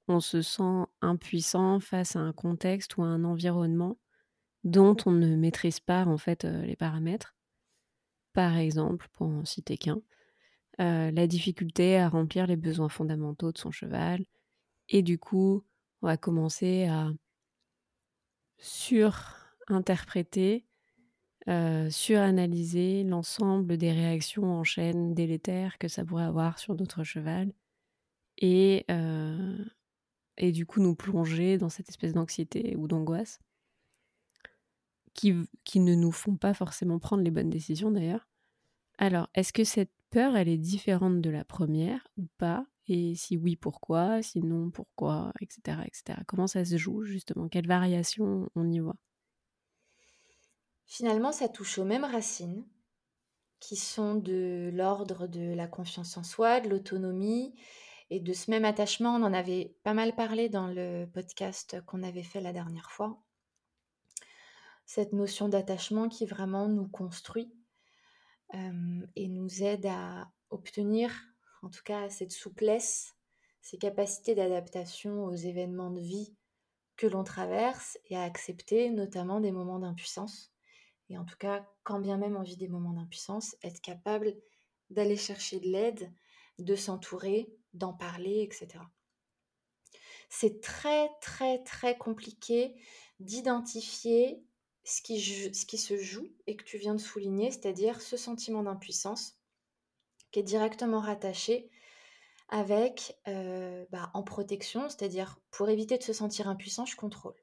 [0.09, 3.97] on se sent impuissant face à un contexte ou à un environnement
[4.65, 7.38] dont on ne maîtrise pas en fait euh, les paramètres.
[8.33, 10.01] Par exemple, pour en citer qu'un,
[10.79, 14.25] la difficulté à remplir les besoins fondamentaux de son cheval.
[14.88, 15.64] Et du coup,
[16.03, 17.11] on va commencer à
[18.59, 20.67] surinterpréter,
[21.49, 27.53] euh, suranalyser l'ensemble des réactions en chaîne délétères que ça pourrait avoir sur notre cheval.
[28.38, 28.87] Et,
[30.38, 33.41] et du coup nous plonger dans cette espèce d'anxiété ou d'angoisse
[35.19, 38.29] qui, qui ne nous font pas forcément prendre les bonnes décisions d'ailleurs.
[38.99, 42.65] Alors, est-ce que cette peur, elle est différente de la première ou pas?
[42.87, 44.23] Et si oui, pourquoi?
[44.23, 45.33] Sinon, pourquoi?
[45.41, 45.77] Etc.
[45.85, 46.21] etc.
[46.29, 47.49] Comment ça se joue justement?
[47.49, 48.95] Quelles variations on y voit?
[50.87, 52.65] Finalement, ça touche aux mêmes racines
[53.59, 57.57] qui sont de l'ordre de la confiance en soi, de l'autonomie
[58.11, 59.17] et de ce même attachement.
[59.17, 63.21] On en avait pas mal parlé dans le podcast qu'on avait fait la dernière fois.
[64.90, 67.53] Cette notion d'attachement qui vraiment nous construit
[68.55, 71.12] et nous aide à obtenir,
[71.61, 73.14] en tout cas, cette souplesse,
[73.61, 76.35] ces capacités d'adaptation aux événements de vie
[76.96, 80.55] que l'on traverse et à accepter notamment des moments d'impuissance.
[81.11, 84.35] Et en tout cas, quand bien même on vit des moments d'impuissance, être capable
[84.88, 86.11] d'aller chercher de l'aide,
[86.59, 88.83] de s'entourer, d'en parler, etc.
[90.31, 92.74] C'est très très très compliqué
[93.20, 94.42] d'identifier
[94.88, 99.37] ce qui, se joue et que tu viens de souligner, c'est-à-dire ce sentiment d'impuissance
[100.31, 101.70] qui est directement rattaché
[102.48, 107.35] avec euh, bah, en protection, c'est-à-dire pour éviter de se sentir impuissant, je contrôle.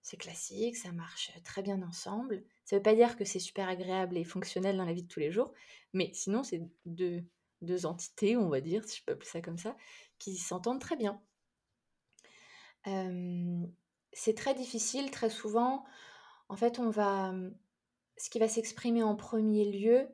[0.00, 2.42] C'est classique, ça marche très bien ensemble.
[2.64, 5.08] Ça ne veut pas dire que c'est super agréable et fonctionnel dans la vie de
[5.08, 5.52] tous les jours,
[5.92, 7.22] mais sinon c'est deux,
[7.60, 9.76] deux entités, on va dire, si je peux appeler ça comme ça,
[10.18, 11.20] qui s'entendent très bien.
[12.86, 13.66] Euh,
[14.14, 15.84] c'est très difficile, très souvent,
[16.48, 17.54] en fait, on va, mmh,
[18.16, 20.08] ce qui va s'exprimer en premier lieu,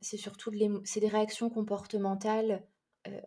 [0.00, 2.64] c'est surtout des réactions comportementales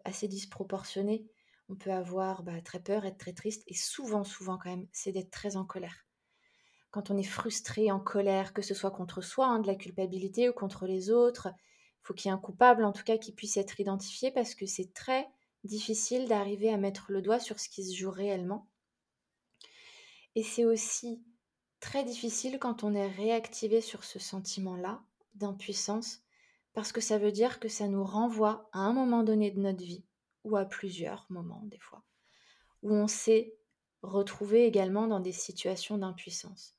[0.05, 1.27] assez disproportionnées.
[1.67, 5.11] On peut avoir bah, très peur, être très triste, et souvent, souvent quand même, c'est
[5.11, 6.05] d'être très en colère.
[6.91, 10.47] Quand on est frustré, en colère, que ce soit contre soi, hein, de la culpabilité
[10.47, 13.33] ou contre les autres, il faut qu'il y ait un coupable, en tout cas, qui
[13.33, 15.27] puisse être identifié, parce que c'est très
[15.65, 18.69] difficile d'arriver à mettre le doigt sur ce qui se joue réellement.
[20.35, 21.21] Et c'est aussi
[21.85, 25.03] très difficile quand on est réactivé sur ce sentiment-là
[25.35, 26.23] d'impuissance,
[26.73, 29.83] parce que ça veut dire que ça nous renvoie à un moment donné de notre
[29.83, 30.03] vie,
[30.43, 32.03] ou à plusieurs moments des fois,
[32.81, 33.53] où on s'est
[34.01, 36.75] retrouvé également dans des situations d'impuissance.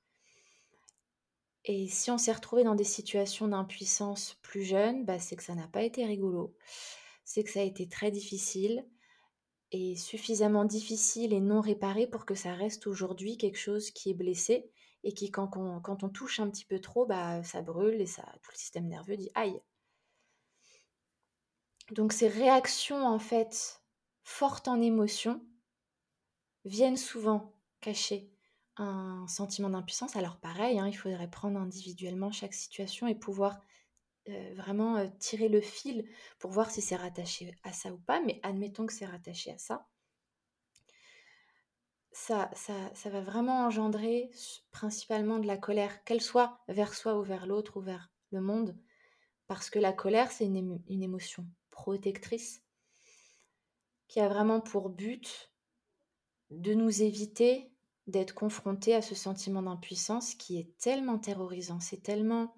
[1.65, 5.55] Et si on s'est retrouvé dans des situations d'impuissance plus jeunes, bah c'est que ça
[5.55, 6.53] n'a pas été rigolo,
[7.25, 8.85] c'est que ça a été très difficile,
[9.71, 14.15] et suffisamment difficile et non réparé pour que ça reste aujourd'hui quelque chose qui est
[14.15, 14.69] blessé
[15.05, 18.57] et qui, quand on, touche un petit peu trop, bah, ça brûle et tout le
[18.57, 19.61] système nerveux dit aïe.
[21.93, 23.83] Donc ces réactions, en fait,
[24.25, 25.41] fortes en émotion,
[26.65, 28.31] viennent souvent cacher
[28.77, 30.17] un sentiment d'impuissance.
[30.17, 33.61] Alors pareil, hein, il faudrait prendre individuellement chaque situation et pouvoir
[34.29, 38.21] euh, vraiment euh, tirer le fil pour voir si c'est rattaché à ça ou pas,
[38.21, 39.87] mais admettons que c'est rattaché à ça
[42.17, 44.31] ça, ça, va vraiment engendrer
[44.71, 48.75] principalement de la colère, qu'elle soit vers soi ou vers l'autre ou vers le monde,
[49.47, 52.63] parce que la colère, c'est une, une, émotion protectrice
[54.09, 55.53] qui a vraiment pour but
[56.51, 57.71] de nous éviter
[58.07, 62.57] d'être confrontés à ce sentiment d'impuissance qui est tellement terrorisant, c'est tellement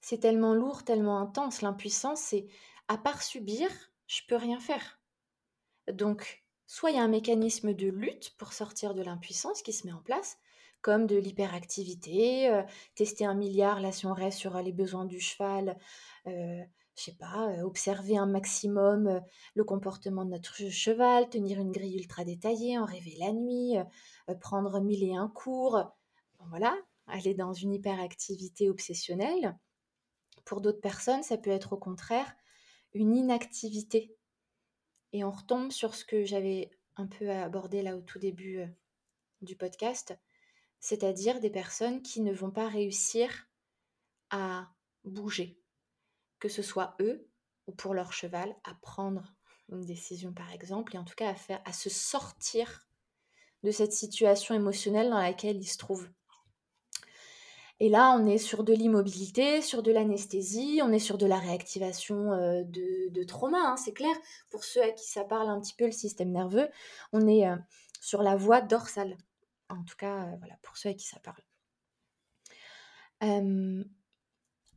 [0.00, 1.60] c'est tellement lourd, tellement intense.
[1.60, 2.46] L'impuissance, c'est
[2.86, 3.68] à part subir,
[4.06, 4.98] je peux rien faire.
[5.92, 9.86] Donc Soit il y a un mécanisme de lutte pour sortir de l'impuissance qui se
[9.86, 10.36] met en place,
[10.82, 12.62] comme de l'hyperactivité, euh,
[12.94, 15.78] tester un milliard, là si on reste sur les besoins du cheval,
[16.26, 16.62] euh,
[16.94, 19.22] je sais pas, euh, observer un maximum
[19.54, 23.76] le comportement de notre cheval, tenir une grille ultra détaillée, en rêver la nuit,
[24.42, 25.82] prendre mille et un cours,
[26.50, 26.76] voilà,
[27.24, 29.56] est dans une hyperactivité obsessionnelle.
[30.44, 32.30] Pour d'autres personnes, ça peut être au contraire
[32.92, 34.17] une inactivité.
[35.12, 38.66] Et on retombe sur ce que j'avais un peu abordé là au tout début euh,
[39.40, 40.18] du podcast,
[40.80, 43.48] c'est-à-dire des personnes qui ne vont pas réussir
[44.30, 44.68] à
[45.04, 45.58] bouger,
[46.38, 47.28] que ce soit eux
[47.66, 49.34] ou pour leur cheval, à prendre
[49.70, 52.88] une décision par exemple, et en tout cas à faire, à se sortir
[53.62, 56.08] de cette situation émotionnelle dans laquelle ils se trouvent.
[57.80, 61.38] Et là, on est sur de l'immobilité, sur de l'anesthésie, on est sur de la
[61.38, 64.14] réactivation euh, de, trauma, hein, c'est clair.
[64.50, 66.68] Pour ceux à qui ça parle un petit peu le système nerveux,
[67.12, 67.56] on est euh,
[68.00, 69.16] sur la voie dorsale.
[69.68, 71.42] En tout cas, euh, voilà, pour ceux à qui ça parle.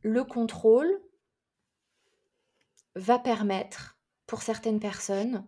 [0.04, 1.00] le contrôle
[2.94, 5.46] va permettre, pour certaines personnes,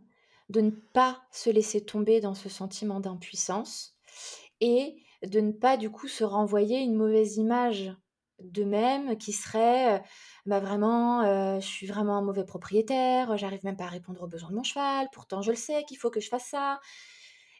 [0.48, 3.96] de ne pas se laisser tomber dans ce sentiment d'impuissance
[4.60, 7.92] et de ne pas du coup se renvoyer une mauvaise image
[8.40, 10.02] d'eux-mêmes qui serait
[10.44, 14.50] bah vraiment je suis vraiment un mauvais propriétaire, j'arrive même pas à répondre aux besoins
[14.50, 16.80] de mon cheval, pourtant je le sais qu'il faut que je fasse ça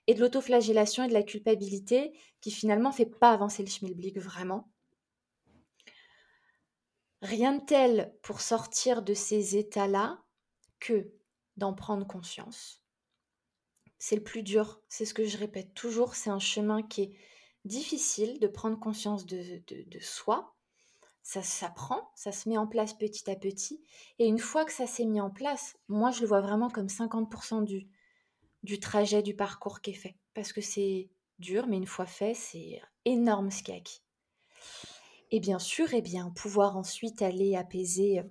[0.07, 4.71] et de l'autoflagellation et de la culpabilité qui finalement fait pas avancer le schmilblick vraiment.
[7.23, 10.23] Rien de tel pour sortir de ces états-là
[10.79, 11.11] que
[11.57, 12.83] d'en prendre conscience.
[13.99, 17.13] C'est le plus dur, c'est ce que je répète toujours, c'est un chemin qui est
[17.65, 19.63] difficile de prendre conscience de,
[20.01, 20.55] soi.
[21.23, 23.83] Ça s'apprend, ça se met en place petit à petit.
[24.19, 26.89] Et une fois que ça s'est mis en place, moi je le vois vraiment comme
[26.89, 27.89] 50% du,
[28.63, 30.17] du trajet, du parcours qui est fait.
[30.35, 34.03] Parce que c'est dur, mais une fois fait, c'est énorme ce qui est acquis.
[35.31, 38.23] Et bien sûr, eh bien, pouvoir ensuite aller apaiser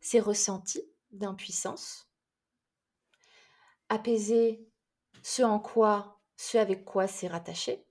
[0.00, 2.08] ses ressentis d'impuissance,
[3.88, 4.66] apaiser
[5.22, 7.86] ce en quoi, ce avec quoi c'est rattaché,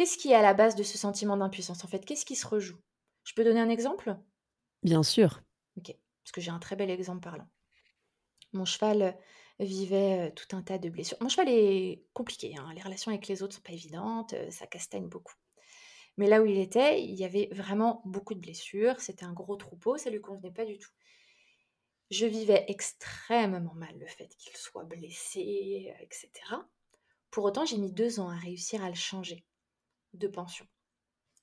[0.00, 2.06] Qu'est-ce qui est à la base de ce sentiment d'impuissance en fait?
[2.06, 2.78] Qu'est-ce qui se rejoue?
[3.22, 4.16] Je peux donner un exemple?
[4.82, 5.42] Bien sûr.
[5.76, 7.46] Ok, parce que j'ai un très bel exemple parlant.
[8.54, 9.12] Mon cheval euh,
[9.62, 11.18] vivait euh, tout un tas de blessures.
[11.20, 12.72] Mon cheval est compliqué, hein.
[12.74, 15.34] les relations avec les autres sont pas évidentes, euh, ça castagne beaucoup.
[16.16, 19.56] Mais là où il était, il y avait vraiment beaucoup de blessures, c'était un gros
[19.56, 20.92] troupeau, ça lui convenait pas du tout.
[22.10, 26.30] Je vivais extrêmement mal le fait qu'il soit blessé, etc.
[27.30, 29.44] Pour autant, j'ai mis deux ans à réussir à le changer
[30.14, 30.66] de pension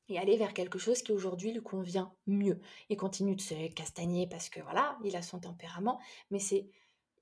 [0.09, 2.59] et aller vers quelque chose qui aujourd'hui lui convient mieux.
[2.89, 5.99] Il continue de se castagner parce que voilà, il a son tempérament,
[6.31, 6.69] mais c'est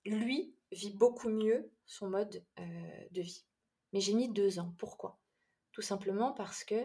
[0.06, 3.44] lui vit beaucoup mieux son mode euh, de vie.
[3.92, 4.74] Mais j'ai mis deux ans.
[4.78, 5.20] Pourquoi?
[5.72, 6.76] Tout simplement parce que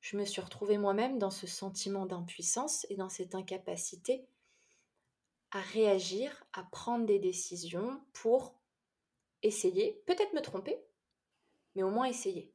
[0.00, 4.26] je me suis retrouvée moi-même dans ce sentiment d'impuissance et dans cette incapacité
[5.50, 8.54] à réagir, à prendre des décisions pour
[9.42, 10.78] essayer, peut-être me tromper,
[11.74, 12.52] mais au moins essayer.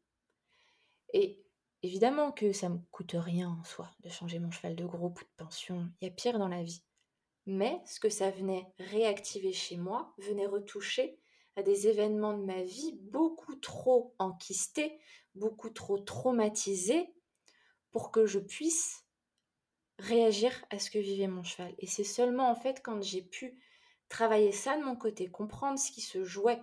[1.13, 1.43] Et
[1.83, 5.23] évidemment que ça me coûte rien en soi de changer mon cheval de groupe ou
[5.23, 6.83] de pension, il y a pire dans la vie.
[7.45, 11.19] Mais ce que ça venait réactiver chez moi venait retoucher
[11.55, 14.97] à des événements de ma vie beaucoup trop enquistés,
[15.35, 17.13] beaucoup trop traumatisés
[17.91, 19.05] pour que je puisse
[19.99, 21.73] réagir à ce que vivait mon cheval.
[21.77, 23.59] Et c'est seulement en fait quand j'ai pu
[24.09, 26.61] travailler ça de mon côté, comprendre ce qui se jouait,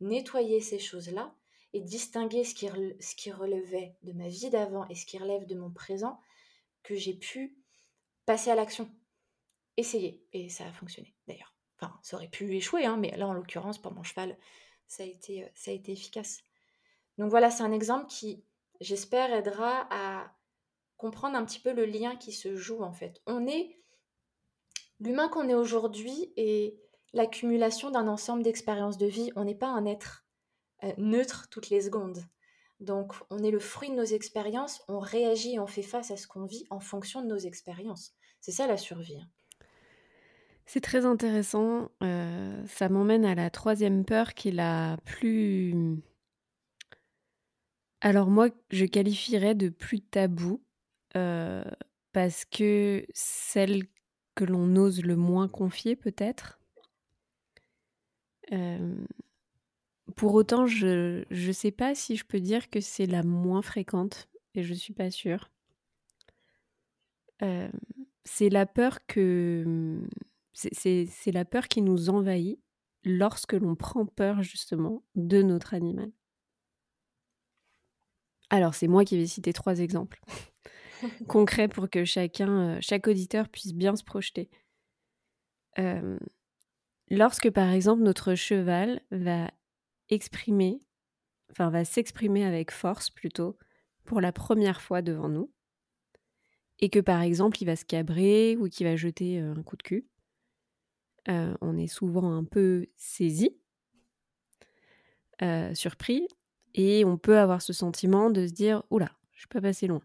[0.00, 1.34] nettoyer ces choses-là,
[1.72, 2.68] et distinguer ce qui,
[3.32, 6.20] relevait de ma vie d'avant et ce qui relève de mon présent,
[6.82, 7.56] que j'ai pu
[8.26, 8.90] passer à l'action,
[9.76, 10.22] essayer.
[10.32, 11.54] Et ça a fonctionné d'ailleurs.
[11.76, 14.36] Enfin, ça aurait pu échouer, hein, mais là en l'occurrence, pour mon cheval,
[14.86, 16.44] ça a été, euh, ça a été efficace.
[17.18, 18.44] Donc voilà, c'est un exemple qui,
[18.80, 20.32] j'espère, aidera à
[20.96, 23.20] comprendre un petit peu le lien qui se joue en fait.
[23.26, 23.78] On est
[25.00, 26.78] l'humain qu'on est aujourd'hui et
[27.12, 29.32] l'accumulation d'un ensemble d'expériences de vie.
[29.34, 30.24] On n'est pas un être
[30.98, 32.24] neutre toutes les secondes.
[32.80, 36.16] Donc, on est le fruit de nos expériences, on réagit et on fait face à
[36.16, 38.14] ce qu'on vit en fonction de nos expériences.
[38.40, 39.18] C'est ça la survie.
[39.18, 39.28] Hein.
[40.66, 41.90] C'est très intéressant.
[42.02, 46.02] Euh, ça m'emmène à la troisième peur qui est la plus...
[48.00, 50.60] Alors moi, je qualifierais de plus tabou
[51.16, 51.62] euh,
[52.12, 53.84] parce que celle
[54.34, 56.58] que l'on ose le moins confier peut-être.
[60.16, 64.28] Pour autant, je ne sais pas si je peux dire que c'est la moins fréquente,
[64.54, 65.50] et je suis pas sûre.
[67.42, 67.68] Euh,
[68.24, 70.00] c'est la peur que
[70.52, 72.60] c'est la peur qui nous envahit
[73.04, 76.12] lorsque l'on prend peur justement de notre animal.
[78.50, 80.20] Alors c'est moi qui vais citer trois exemples
[81.28, 84.50] concrets pour que chacun, euh, chaque auditeur puisse bien se projeter.
[85.78, 86.18] Euh,
[87.08, 89.50] lorsque par exemple notre cheval va
[90.12, 90.80] exprimer,
[91.50, 93.58] enfin va s'exprimer avec force plutôt,
[94.04, 95.50] pour la première fois devant nous,
[96.80, 99.76] et que par exemple il va se cabrer ou qu'il va jeter euh, un coup
[99.76, 100.06] de cul,
[101.28, 103.56] euh, on est souvent un peu saisi,
[105.40, 106.28] euh, surpris,
[106.74, 110.02] et on peut avoir ce sentiment de se dire Oula, je suis pas passé loin.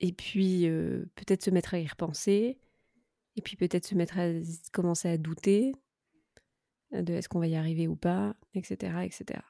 [0.00, 0.66] Et puis
[1.14, 2.58] peut-être se mettre à y repenser,
[3.36, 4.28] et puis peut-être se mettre à
[4.72, 5.72] commencer à douter
[6.94, 9.40] de est-ce qu'on va y arriver ou pas, etc., etc.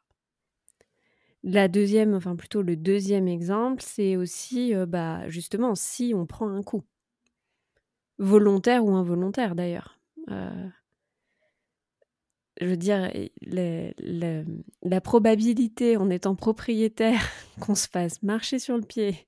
[1.43, 6.63] La deuxième, enfin plutôt le deuxième exemple, c'est aussi bah, justement si on prend un
[6.63, 6.85] coup,
[8.19, 10.01] volontaire ou involontaire d'ailleurs.
[10.29, 10.71] je
[12.67, 17.21] veux dire, la probabilité en étant propriétaire
[17.61, 19.27] qu'on se fasse marcher sur le pied,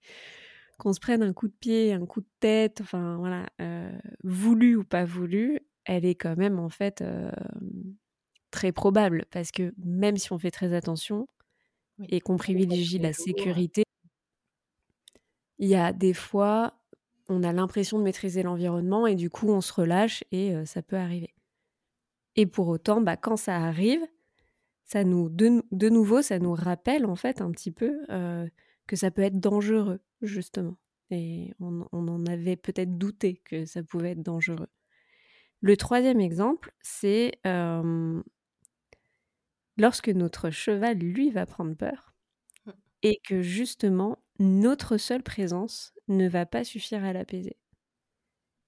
[0.79, 3.47] qu'on se prenne un coup de pied, un coup de tête, enfin voilà,
[4.25, 7.05] voulu ou pas voulu, elle est quand même en fait
[8.57, 11.29] très probable parce que même si on fait très attention
[12.09, 13.83] et qu'on privilégie la sécurité,
[15.59, 16.73] il y a des fois,
[17.29, 20.97] on a l'impression de maîtriser l'environnement et du coup, on se relâche et ça peut
[20.97, 21.35] arriver.
[22.35, 24.01] Et pour autant, bah, quand ça arrive,
[24.85, 27.99] ça nous, de, nouveau, ça nous rappelle en fait un petit peu
[28.87, 30.79] que ça peut être dangereux, justement.
[31.11, 34.69] Et on, on en avait peut-être douté que ça pouvait être dangereux.
[35.61, 37.33] Le troisième exemple, c'est
[39.77, 42.15] lorsque notre cheval, lui, va prendre peur
[42.67, 42.71] mmh.
[43.03, 47.57] et que justement, notre seule présence ne va pas suffire à l'apaiser.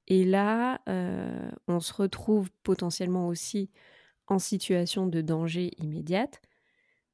[0.09, 3.71] Et là, euh, on se retrouve potentiellement aussi
[4.27, 6.41] en situation de danger immédiate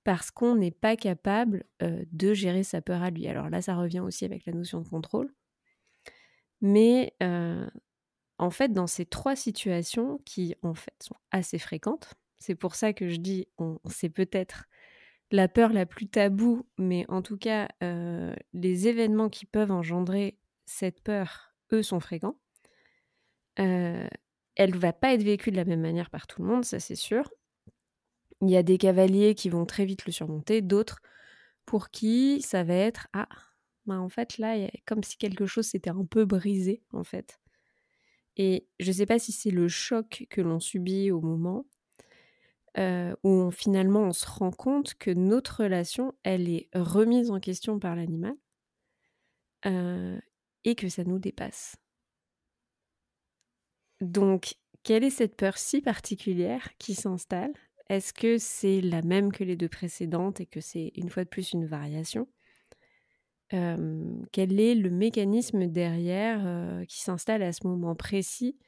[0.04, 3.26] parce qu'on n'est pas capable euh, de gérer sa peur à lui.
[3.26, 5.34] Alors là, ça revient aussi avec la notion de contrôle.
[6.60, 7.68] Mais euh,
[8.38, 12.92] en fait, dans ces trois situations qui, en fait, sont assez fréquentes, c'est pour ça
[12.92, 13.48] que je dis,
[13.88, 14.66] c'est peut-être
[15.30, 20.38] la peur la plus taboue, mais en tout cas, euh, les événements qui peuvent engendrer
[20.66, 22.38] cette peur, eux, sont fréquents.
[23.58, 24.08] Euh,
[24.56, 26.80] elle ne va pas être vécue de la même manière par tout le monde, ça
[26.80, 27.30] c'est sûr.
[28.42, 31.00] Il y a des cavaliers qui vont très vite le surmonter, d'autres
[31.66, 33.28] pour qui ça va être ah,
[33.86, 37.40] bah en fait là, comme si quelque chose s'était un peu brisé en fait.
[38.36, 41.66] Et je ne sais pas si c'est le choc que l'on subit au moment,
[42.76, 47.78] euh, où finalement on se rend compte que notre relation, elle est remise en question
[47.78, 48.34] par l'animal
[49.66, 50.18] euh,
[50.64, 51.76] et que ça nous dépasse.
[54.00, 57.52] Donc, quelle est cette peur si particulière qui s'installe?
[57.88, 61.28] Est-ce que c'est la même que les deux précédentes et que c'est une fois de
[61.28, 62.28] plus une variation?
[63.52, 68.58] Euh, Quel est le mécanisme derrière qui s'installe à ce moment précis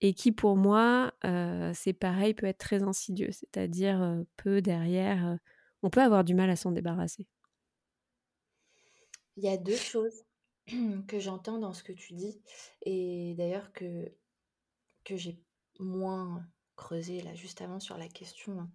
[0.00, 1.12] et qui pour moi,
[1.74, 5.38] c'est pareil, peut être très insidieux, c'est-à-dire peu derrière,
[5.82, 7.26] on peut avoir du mal à s'en débarrasser.
[9.36, 10.24] Il y a deux choses
[11.08, 12.40] que j'entends dans ce que tu dis,
[12.82, 14.12] et d'ailleurs que,
[15.04, 15.40] que j'ai
[15.78, 16.44] moins
[16.76, 18.68] creusé là juste avant sur la question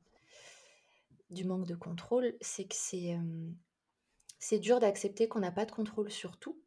[1.30, 3.18] du manque de contrôle, c'est que c'est
[4.40, 6.62] c'est dur d'accepter qu'on n'a pas de contrôle sur tout,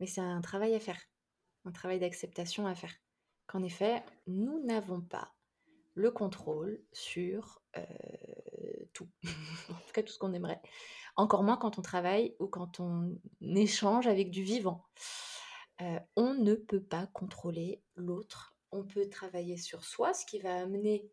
[0.00, 1.00] mais c'est un travail à faire,
[1.64, 2.92] un travail d'acceptation à faire
[3.54, 5.32] qu'en effet, nous n'avons pas
[5.94, 7.62] le contrôle sur
[8.92, 9.08] tout,
[9.70, 10.60] en tout cas tout ce qu'on aimerait.
[11.14, 14.84] Encore moins quand on travaille ou quand on échange avec du vivant.
[16.16, 18.56] on ne peut pas contrôler l'autre.
[18.72, 21.08] On peut travailler sur soi, ce qui va amener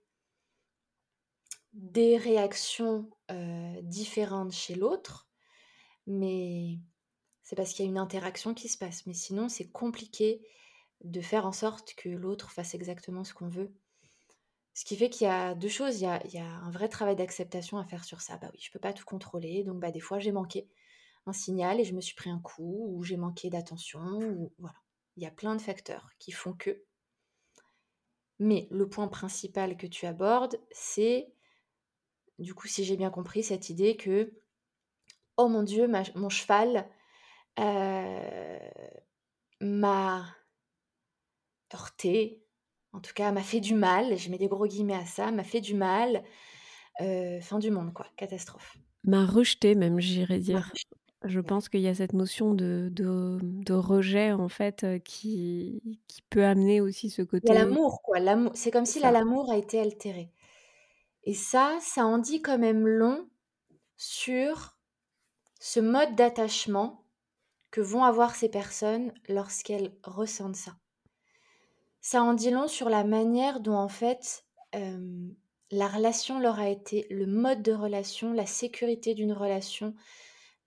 [1.73, 3.07] des réactions
[3.83, 5.29] différentes chez l'autre,
[6.07, 6.79] mais
[7.43, 9.05] c'est parce qu'il y a une interaction qui se passe.
[9.05, 10.41] Mais sinon, c'est compliqué
[11.03, 13.73] de faire en sorte que l'autre fasse exactement ce qu'on veut.
[14.73, 15.99] Ce qui fait qu'il y a deux choses.
[15.99, 18.37] Il y a, un vrai travail d'acceptation à faire sur ça.
[18.37, 19.63] Bah oui, je peux pas tout contrôler.
[19.63, 20.69] Donc bah, des fois, j'ai manqué
[21.25, 24.75] un signal et je me suis pris un coup, ou j'ai manqué d'attention, voilà.
[25.17, 26.83] Il y a plein de facteurs qui font que.
[28.39, 31.31] Mais le point principal que tu abordes, c'est,
[32.39, 34.33] du coup, si j'ai bien compris, cette idée que,
[35.37, 36.89] oh mon Dieu, mon cheval
[37.59, 38.69] euh,
[39.59, 40.25] m'a
[41.73, 42.41] heurté,
[42.93, 45.43] en tout cas m'a fait du mal, je mets des gros guillemets à ça, m'a
[45.43, 46.23] fait du mal,
[47.01, 48.77] euh, fin du monde quoi, catastrophe.
[49.03, 50.71] M'a rejeté même, j'irais dire.
[51.23, 56.23] Je pense qu'il y a cette notion de, de, rejet en fait euh, qui, qui
[56.23, 57.47] peut amener aussi ce côté.
[57.47, 58.51] Il y a l'amour quoi, l'amour.
[58.55, 60.31] C'est comme si l'amour a été altéré.
[61.23, 63.29] Et ça, ça en dit quand même long
[63.97, 64.77] sur
[65.59, 67.05] ce mode d'attachement
[67.69, 70.75] que vont avoir ces personnes lorsqu'elles ressentent ça
[72.01, 77.07] ça en dit long sur la manière dont en fait la relation leur a été,
[77.09, 79.95] le mode de relation, la sécurité d'une relation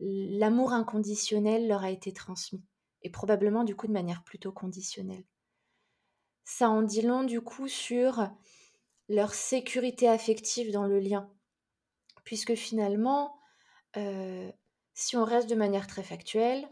[0.00, 2.64] l'amour inconditionnel leur a été transmis,
[3.02, 5.24] et probablement du coup de manière plutôt conditionnelle.
[6.44, 8.28] Ça en dit long du coup sur
[9.08, 11.30] leur sécurité affective dans le lien,
[12.24, 13.38] puisque finalement,
[14.94, 16.68] si on reste de manière très factuelle,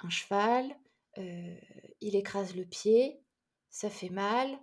[0.00, 0.74] un cheval,
[1.16, 3.20] il écrase le pied,
[3.70, 4.58] ça fait mal,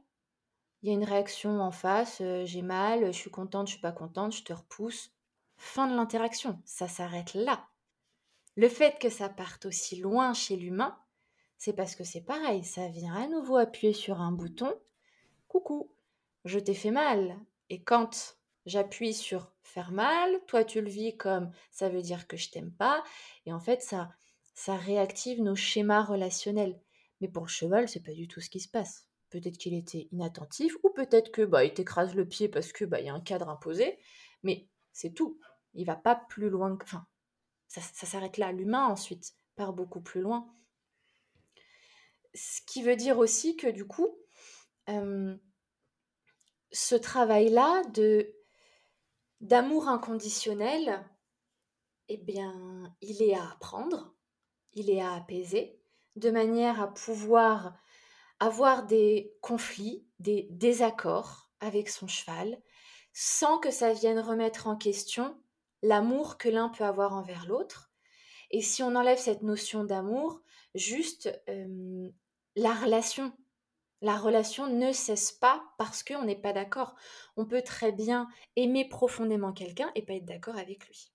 [0.81, 3.81] il y a une réaction en face, euh, j'ai mal, je suis contente, je suis
[3.81, 5.11] pas contente, je te repousse.
[5.57, 7.67] Fin de l'interaction, ça s'arrête là.
[8.55, 10.97] Le fait que ça parte aussi loin chez l'humain,
[11.57, 14.73] c'est parce que c'est pareil, ça vient à nouveau appuyer sur un bouton.
[15.47, 15.91] Coucou,
[16.43, 17.35] je t'ai fait mal.
[17.69, 22.37] Et quand j'appuie sur faire mal, toi tu le vis comme ça veut dire que
[22.37, 23.03] je t'aime pas.
[23.45, 24.09] Et en fait, ça,
[24.53, 26.79] ça réactive nos schémas relationnels.
[27.27, 29.07] Pour le cheval, c'est pas du tout ce qui se passe.
[29.29, 33.01] Peut-être qu'il était inattentif, ou peut-être que bah, il t'écrase le pied parce que bah,
[33.01, 33.97] y a un cadre imposé,
[34.43, 35.39] mais c'est tout.
[35.73, 36.77] Il va pas plus loin.
[36.77, 36.85] Que...
[36.85, 37.05] Enfin,
[37.67, 38.51] ça, s'arrête là.
[38.51, 40.53] L'humain ensuite part beaucoup plus loin.
[42.33, 44.17] Ce qui veut dire aussi que du coup,
[46.71, 48.31] ce travail-là de
[49.41, 51.05] d'amour inconditionnel,
[52.07, 54.15] eh bien, il est à apprendre,
[54.73, 55.81] il est à apaiser,
[56.15, 57.73] de manière à pouvoir
[58.39, 62.61] avoir des conflits, des désaccords avec son cheval,
[63.13, 65.39] sans que ça vienne remettre en question
[65.81, 67.91] l'amour que l'un peut avoir envers l'autre.
[68.51, 70.41] Et si on enlève cette notion d'amour,
[70.73, 71.29] juste
[72.55, 73.33] la relation.
[74.01, 76.95] La relation ne cesse pas parce qu'on n'est pas d'accord.
[77.37, 81.11] On peut très bien aimer profondément quelqu'un et pas être d'accord avec lui.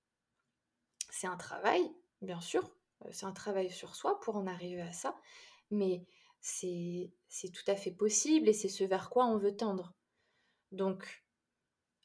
[1.10, 1.82] C'est un travail,
[2.22, 2.68] bien sûr,
[3.10, 5.16] c'est un travail sur soi pour en arriver à ça,
[5.70, 6.04] mais
[6.40, 7.12] c'est
[7.52, 9.92] tout à fait possible et c'est ce vers quoi on veut tendre.
[10.72, 11.24] Donc,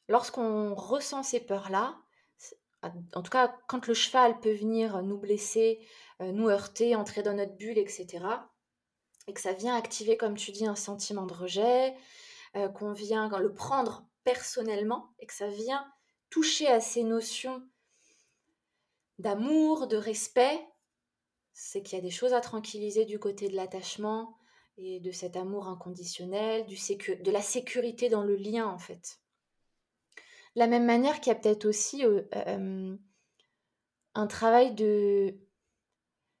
[0.08, 1.98] lorsqu'on ressent ces peurs-là,
[3.14, 5.80] en tout cas quand le cheval peut venir nous blesser,
[6.20, 8.24] euh, nous heurter, entrer dans notre bulle, etc.,
[9.28, 11.96] et que ça vient activer, comme tu dis, un sentiment de rejet,
[12.54, 15.84] euh, qu'on vient le prendre personnellement et que ça vient
[16.30, 17.62] toucher à ces notions
[19.18, 20.64] d'amour, de respect,
[21.58, 24.36] c'est qu'il y a des choses à tranquilliser du côté de l'attachement
[24.76, 29.20] et de cet amour inconditionnel, du de la sécurité dans le lien en fait.
[30.54, 32.94] De la même manière qu'il y a peut-être aussi euh, euh,
[34.14, 35.34] un travail de,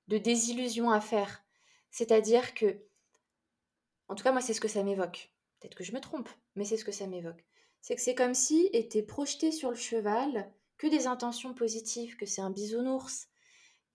[0.08, 1.42] de désillusion à faire.
[1.90, 2.84] C'est-à-dire que,
[4.08, 5.32] en tout cas moi c'est ce que ça m'évoque.
[5.60, 7.42] Peut-être que je me trompe, mais c'est ce que ça m'évoque.
[7.80, 12.26] C'est que c'est comme si était projeté sur le cheval que des intentions positives, que
[12.26, 13.30] c'est un bisounours,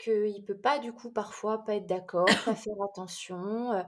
[0.02, 3.84] qu'il peut pas du coup parfois pas être d'accord, pas faire attention, euh,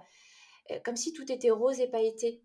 [0.71, 2.41] euh, comme si tout était rose et pailleté.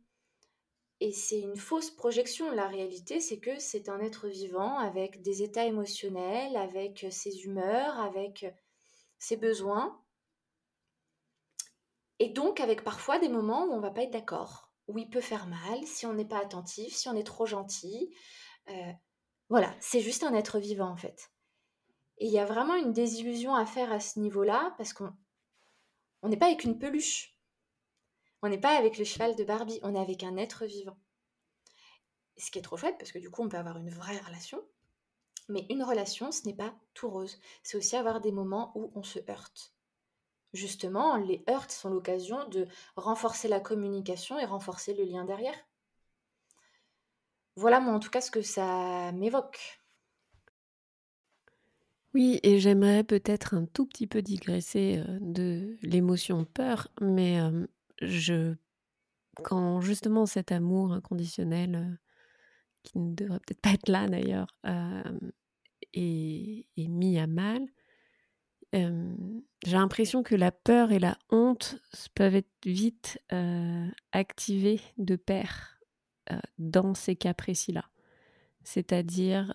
[1.00, 2.50] Et c'est une fausse projection.
[2.50, 8.00] La réalité, c'est que c'est un être vivant avec des états émotionnels, avec ses humeurs,
[8.00, 8.46] avec
[9.18, 10.02] ses besoins.
[12.18, 15.20] Et donc avec parfois des moments où on va pas être d'accord, où il peut
[15.20, 18.12] faire mal si on n'est pas attentif, si on est trop gentil.
[18.68, 18.92] Euh,
[19.48, 21.30] voilà, c'est juste un être vivant en fait.
[22.18, 25.12] Et il y a vraiment une désillusion à faire à ce niveau-là, parce qu'on
[26.24, 27.36] n'est pas avec une peluche.
[28.42, 30.98] On n'est pas avec le cheval de Barbie, on est avec un être vivant.
[32.36, 34.62] Ce qui est trop chouette, parce que du coup, on peut avoir une vraie relation.
[35.48, 37.40] Mais une relation, ce n'est pas tout rose.
[37.62, 39.72] C'est aussi avoir des moments où on se heurte.
[40.52, 45.56] Justement, les heurts sont l'occasion de renforcer la communication et renforcer le lien derrière.
[47.56, 49.77] Voilà, moi, en tout cas, ce que ça m'évoque.
[52.14, 57.38] Oui, et j'aimerais peut-être un tout petit peu digresser de l'émotion peur, mais
[58.00, 58.54] je,
[59.44, 61.98] quand justement cet amour inconditionnel,
[62.82, 64.56] qui ne devrait peut-être pas être là d'ailleurs,
[65.92, 67.66] est, mis à mal,
[68.72, 71.76] j'ai l'impression que la peur et la honte
[72.14, 73.18] peuvent être vite
[74.12, 75.78] activées de pair
[76.58, 77.84] dans ces cas précis-là.
[78.64, 79.52] C'est-à-dire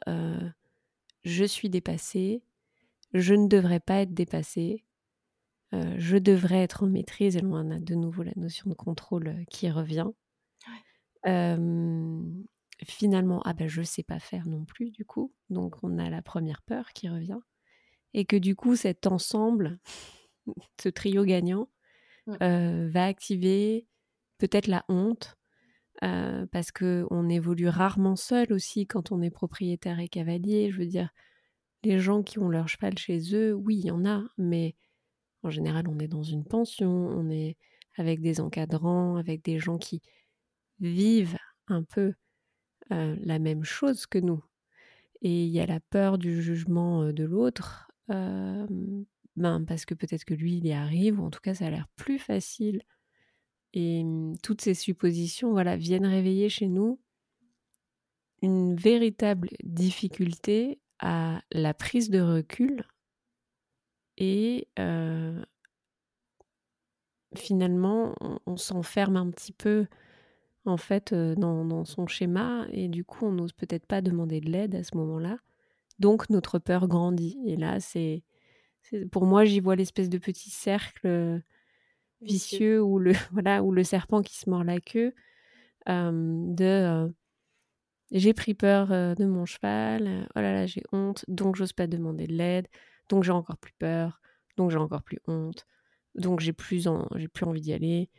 [1.23, 2.43] je suis dépassée,
[3.13, 4.83] je ne devrais pas être dépassée,
[5.73, 8.75] euh, je devrais être en maîtrise, et là on a de nouveau la notion de
[8.75, 10.09] contrôle euh, qui revient.
[12.85, 16.09] finalement, ah ben je ne sais pas faire non plus du coup, donc on a
[16.09, 17.39] la première peur qui revient,
[18.13, 19.79] et que du coup cet ensemble,
[20.81, 21.69] ce trio gagnant,
[22.41, 23.87] euh, va activer
[24.37, 25.37] peut-être la honte,
[26.51, 30.69] parce que on évolue rarement seul aussi quand on est propriétaire et cavalier.
[30.71, 31.09] Je veux dire,
[31.83, 34.75] les gens qui ont leur cheval chez eux, oui, il y en a, mais
[35.43, 37.57] en général, on est dans une pension, on est
[37.95, 40.01] avec des encadrants, avec des gens qui
[40.79, 41.37] vivent
[41.67, 42.13] un peu
[42.89, 44.43] la même chose que nous.
[45.21, 50.33] Et il y a la peur du jugement de l'autre, ben, parce que peut-être que
[50.33, 52.83] lui, il y arrive, ou en tout cas, ça a l'air plus facile.
[53.73, 54.05] Et
[54.43, 56.99] toutes ces suppositions voilà, viennent réveiller chez nous
[58.41, 62.85] une véritable difficulté à la prise de recul
[64.17, 64.67] et
[67.35, 68.13] finalement
[68.45, 69.87] on, s'enferme un petit peu
[70.65, 74.49] en fait dans, dans, son schéma et du coup on n'ose peut-être pas demander de
[74.49, 75.39] l'aide à ce moment-là.
[75.99, 78.23] Donc notre peur grandit et là c'est
[79.11, 81.41] pour moi j'y vois l'espèce de petit cercle
[82.23, 85.13] vicieux où le voilà où le serpent qui se mord la queue
[85.87, 87.13] de
[88.11, 92.27] j'ai pris peur de mon cheval, oh là là, j'ai honte, donc j'ose pas demander
[92.27, 92.67] de l'aide,
[93.09, 94.21] donc j'ai encore plus peur,
[94.55, 95.65] donc j'ai encore plus honte,
[96.13, 98.11] donc j'ai plus, j'ai plus envie d'y aller,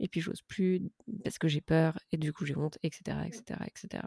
[0.00, 0.90] et puis j'ose plus
[1.22, 4.04] parce que j'ai peur, et du coup j'ai honte, etc., etc., etc.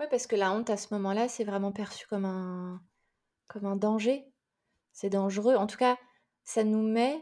[0.00, 2.82] Ouais, parce que la honte à ce moment-là, c'est vraiment perçu comme un,
[3.48, 4.26] comme un danger.
[4.92, 5.54] C'est dangereux.
[5.54, 5.96] En tout cas,
[6.44, 7.18] ça nous met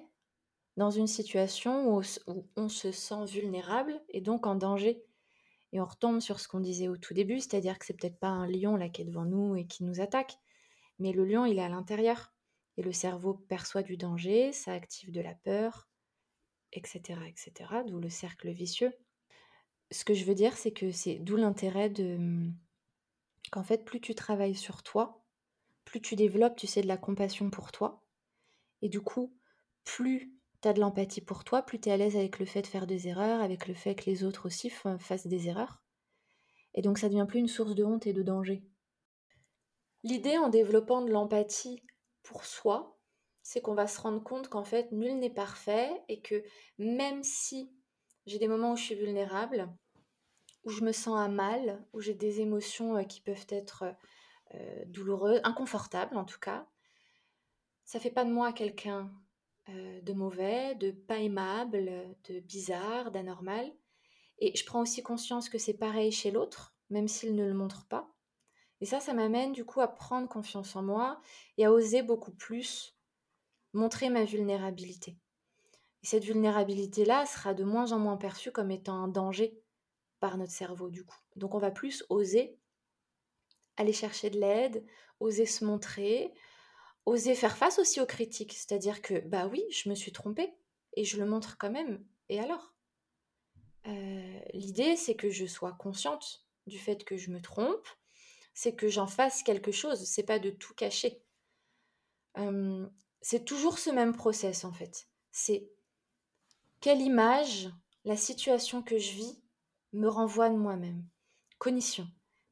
[0.76, 2.02] dans une situation où
[2.56, 5.04] on se sent vulnérable et donc en danger.
[5.72, 8.28] Et on retombe sur ce qu'on disait au tout début, c'est-à-dire que c'est peut-être pas
[8.28, 10.38] un lion là qui est devant nous et qui nous attaque,
[10.98, 12.32] mais le lion il est à l'intérieur.
[12.76, 15.88] Et le cerveau perçoit du danger, ça active de la peur,
[16.72, 17.20] etc.
[17.28, 17.52] etc.
[17.86, 18.92] D'où le cercle vicieux.
[19.90, 22.50] Ce que je veux dire, c'est que c'est d'où l'intérêt de
[23.52, 25.24] qu'en fait plus tu travailles sur toi,
[25.84, 28.02] plus tu développes, tu sais, de la compassion pour toi.
[28.82, 29.36] Et du coup,
[29.84, 30.34] plus
[30.72, 33.08] de l'empathie pour toi, plus tu es à l'aise avec le fait de faire des
[33.08, 35.82] erreurs, avec le fait que les autres aussi fassent des erreurs.
[36.74, 38.64] Et donc ça devient plus une source de honte et de danger.
[40.02, 41.82] L'idée en développant de l'empathie
[42.22, 42.98] pour soi,
[43.42, 46.42] c'est qu'on va se rendre compte qu'en fait nul n'est parfait et que
[46.78, 47.70] même si
[48.26, 49.68] j'ai des moments où je suis vulnérable,
[50.64, 53.84] où je me sens à mal, où j'ai des émotions euh, qui peuvent être
[54.54, 56.66] euh, douloureuses, inconfortables en tout cas,
[57.84, 59.12] ça fait pas de moi quelqu'un
[59.68, 61.90] euh, de mauvais, de pas aimable,
[62.28, 63.72] de bizarre, d'anormal.
[64.38, 67.86] Et je prends aussi conscience que c'est pareil chez l'autre, même s'il ne le montre
[67.86, 68.10] pas.
[68.80, 71.20] Et ça, ça m'amène du coup à prendre confiance en moi
[71.56, 72.96] et à oser beaucoup plus
[73.72, 75.16] montrer ma vulnérabilité.
[76.02, 79.58] Et cette vulnérabilité-là sera de moins en moins perçue comme étant un danger
[80.20, 81.18] par notre cerveau du coup.
[81.36, 82.58] Donc on va plus oser
[83.76, 84.84] aller chercher de l'aide,
[85.20, 86.32] oser se montrer,
[87.06, 90.54] oser faire face aussi aux critiques, c'est-à-dire que bah oui, je me suis trompée
[90.94, 92.04] et je le montre quand même.
[92.28, 92.74] Et alors?
[93.86, 97.86] Euh, L'idée, c'est que je sois consciente du fait que je me trompe,
[98.54, 101.22] c'est que j'en fasse quelque chose, c'est pas de tout cacher.
[103.20, 105.08] c'est toujours ce même process en fait.
[105.32, 105.68] C'est
[106.80, 107.70] quelle image
[108.04, 109.42] la situation que je vis
[109.92, 111.04] me renvoie de moi-même.
[111.58, 112.06] Cognition.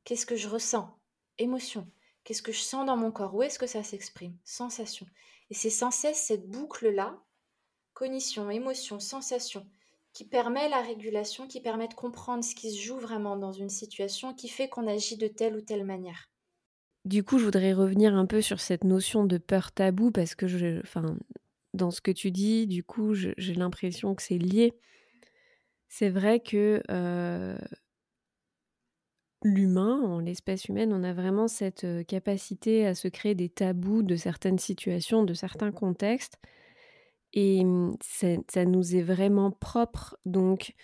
[0.05, 0.99] Qu'est-ce que je ressens?
[1.39, 1.91] Émotion.
[2.25, 3.35] Qu'est-ce que je sens dans mon corps?
[3.35, 4.37] Où est-ce que ça s'exprime?
[4.45, 5.07] Sensation.
[5.51, 7.19] Et c'est sans cesse cette boucle-là,
[7.95, 9.67] cognition, émotion, sensation,
[10.13, 13.71] qui permet la régulation, qui permet de comprendre ce qui se joue vraiment dans une
[13.71, 16.31] situation, qui fait qu'on agit de telle ou telle manière.
[17.05, 20.47] Du coup, je voudrais revenir un peu sur cette notion de peur tabou, parce que
[20.47, 21.17] je, enfin,
[21.75, 24.75] dans ce que tu dis, du coup, j'ai l'impression que c'est lié.
[25.89, 27.59] C'est vrai que euh,
[29.45, 34.17] l'humain, en l'espèce humaine, on a vraiment cette capacité à se créer des tabous de
[34.17, 36.39] certaines situations, de certains contextes.
[37.33, 37.97] Et mmh,
[38.49, 40.17] ça, nous est vraiment propre.
[40.27, 40.75] Donc,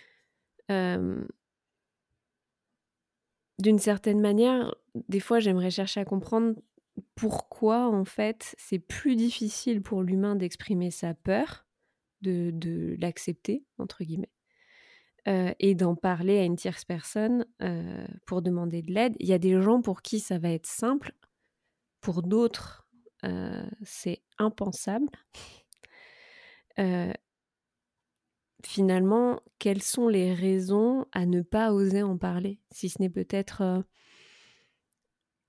[3.59, 4.75] d'une certaine manière,
[5.09, 6.55] des fois, j'aimerais chercher à comprendre
[7.15, 11.67] pourquoi, en fait, c'est plus difficile pour l'humain d'exprimer sa peur,
[12.23, 14.31] de, de l'accepter, entre guillemets.
[15.27, 19.14] Euh, et d'en parler à une tierce personne euh, pour demander de l'aide.
[19.19, 21.12] Il y a des gens pour qui ça va être simple,
[22.01, 22.87] pour d'autres,
[23.25, 25.09] euh, c'est impensable.
[28.64, 32.61] finalement, quelles sont les raisons à ne pas oser en parler?
[32.71, 33.85] Si ce n'est peut-être,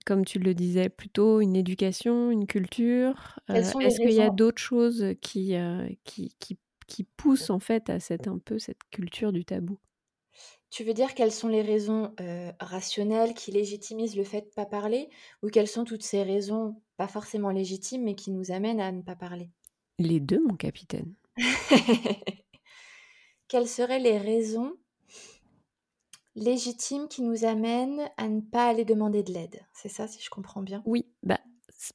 [0.05, 5.13] comme tu le disais, plutôt une éducation, une culture Est-ce qu'il y a d'autres choses
[5.21, 5.55] qui,
[6.03, 6.57] qui, qui
[6.89, 9.77] qui pousse en fait à cette un peu cette culture du tabou.
[10.69, 12.13] Tu veux dire quelles sont les raisons
[12.59, 15.09] rationnelles qui légitimisent le fait de ne pas parler
[15.41, 19.01] ou quelles sont toutes ces raisons pas forcément légitimes mais qui nous amènent à ne
[19.01, 19.51] pas parler?
[19.97, 21.13] Les deux, mon capitaine.
[23.47, 24.73] quelles seraient les raisons
[26.35, 29.59] légitimes qui nous amènent à ne pas aller demander de l'aide?
[29.73, 30.83] C'est ça, si je comprends bien?
[30.85, 31.39] Oui, bah,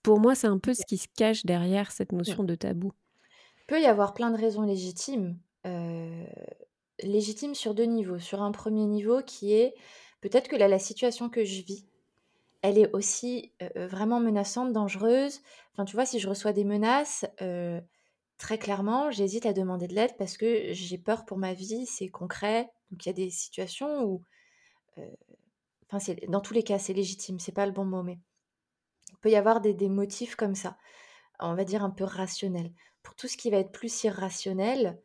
[0.02, 2.92] pour moi, c'est un peu ce qui se cache derrière cette notion de tabou
[3.66, 5.38] peut y avoir plein de raisons légitimes,
[7.02, 8.18] légitimes sur deux niveaux.
[8.18, 9.74] Sur un premier niveau qui est
[10.20, 11.86] peut-être que là, la situation que je vis,
[12.62, 15.40] elle est aussi vraiment menaçante, dangereuse.
[15.72, 17.26] Enfin, tu vois, si je reçois des menaces,
[18.38, 22.08] très clairement, j'hésite à demander de l'aide parce que j'ai peur pour ma vie, c'est
[22.08, 22.70] concret.
[22.90, 24.22] Donc il y a des situations où,
[25.90, 28.18] enfin, dans tous les cas, c'est légitime, c'est pas le bon mot, mais
[29.10, 30.76] il peut y avoir des motifs comme ça,
[31.40, 32.72] on va dire un peu rationnels.
[33.04, 35.00] Pour tout ce qui va être plus irrationnel,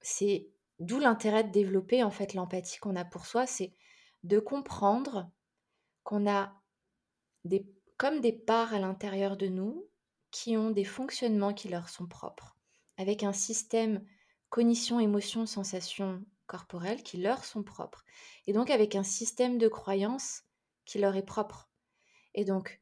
[0.00, 0.48] c'est
[0.80, 3.72] d'où l'intérêt de développer en fait l'empathie qu'on a pour soi, c'est
[4.24, 5.30] de comprendre
[6.02, 6.52] qu'on a
[7.44, 7.64] des,
[7.96, 9.86] comme des parts à l'intérieur de nous
[10.30, 12.56] qui ont des fonctionnements qui leur sont propres,
[12.96, 14.04] avec un système
[14.48, 18.04] cognition, émotion, sensation corporelle qui leur sont propres,
[18.46, 20.42] et donc avec un système de croyance
[20.84, 21.68] qui leur est propre.
[22.34, 22.80] Et donc,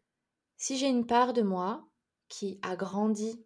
[0.56, 1.86] si j'ai une part de moi
[2.28, 3.44] qui a grandi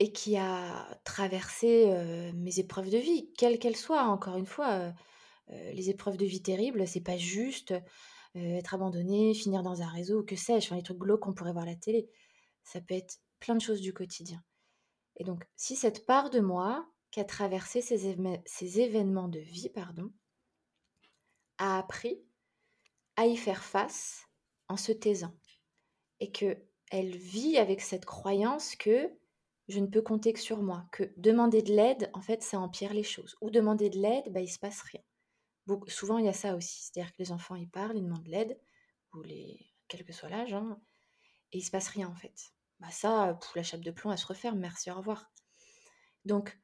[0.00, 1.86] et qui a traversé
[2.34, 4.92] mes épreuves de vie, quelles qu'elles soient, encore une fois,
[5.48, 7.74] les épreuves de vie terribles, c'est pas juste
[8.34, 11.64] être abandonné, finir dans un réseau, que sais-je, enfin, les trucs glauques qu'on pourrait voir
[11.64, 12.08] à la télé.
[12.64, 14.42] Ça peut être plein de choses du quotidien.
[15.16, 20.12] Et donc, si cette part de moi qui a traversé ces, événements de vie, pardon,
[21.58, 22.22] a appris
[23.16, 24.26] à y faire face
[24.68, 25.34] en se taisant,
[26.20, 26.56] et que
[26.90, 29.10] elle vit avec cette croyance que
[29.70, 32.92] je ne peux compter que sur moi, que demander de l'aide, en fait, ça empire
[32.92, 33.36] les choses.
[33.40, 35.00] Ou demander de l'aide, bah, il se passe rien
[35.88, 36.82] souvent, il y a ça aussi.
[36.82, 38.58] C'est-à-dire que les enfants, ils parlent, ils demandent de l'aide,
[39.14, 40.80] ou les, quel que soit l'âge, hein,
[41.52, 42.52] et il se passe rien en fait.
[42.78, 45.30] Bah ça, la chape de plomb, elle se referme, merci, au revoir.
[46.24, 46.58] Donc,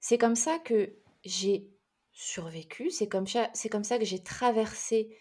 [0.00, 1.70] c'est comme ça que j'ai
[2.12, 5.16] survécu, c'est comme, c'est comme ça que j'ai traversé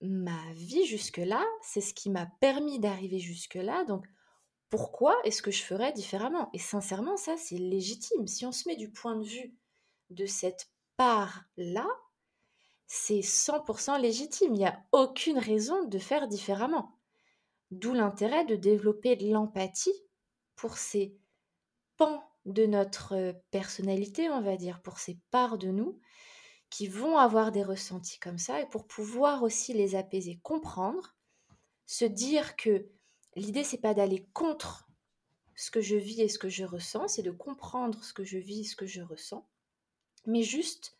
[0.00, 4.06] ma vie jusque-là, c'est ce qui m'a permis d'arriver jusque-là, donc
[4.72, 6.48] pourquoi est-ce que je ferais différemment?
[6.54, 8.26] Et sincèrement, ça, c'est légitime.
[8.26, 9.54] Si on se met du point de vue
[10.08, 11.86] de cette part-là,
[12.86, 14.54] c'est 100% légitime.
[14.54, 16.98] Il n'y a aucune raison de faire différemment.
[17.70, 20.06] D'où l'intérêt de développer de l'empathie
[20.56, 21.18] pour ces
[21.98, 26.00] pans de notre personnalité, on va dire, pour ces parts de nous
[26.70, 31.14] qui vont avoir des ressentis comme ça et pour pouvoir aussi les apaiser, comprendre,
[31.84, 32.88] se dire que
[33.36, 34.88] l'idée c'est pas d'aller contre
[35.54, 38.38] ce que je vis et ce que je ressens, c'est de comprendre ce que je
[38.38, 39.46] vis, et ce que je ressens,
[40.26, 40.96] mais juste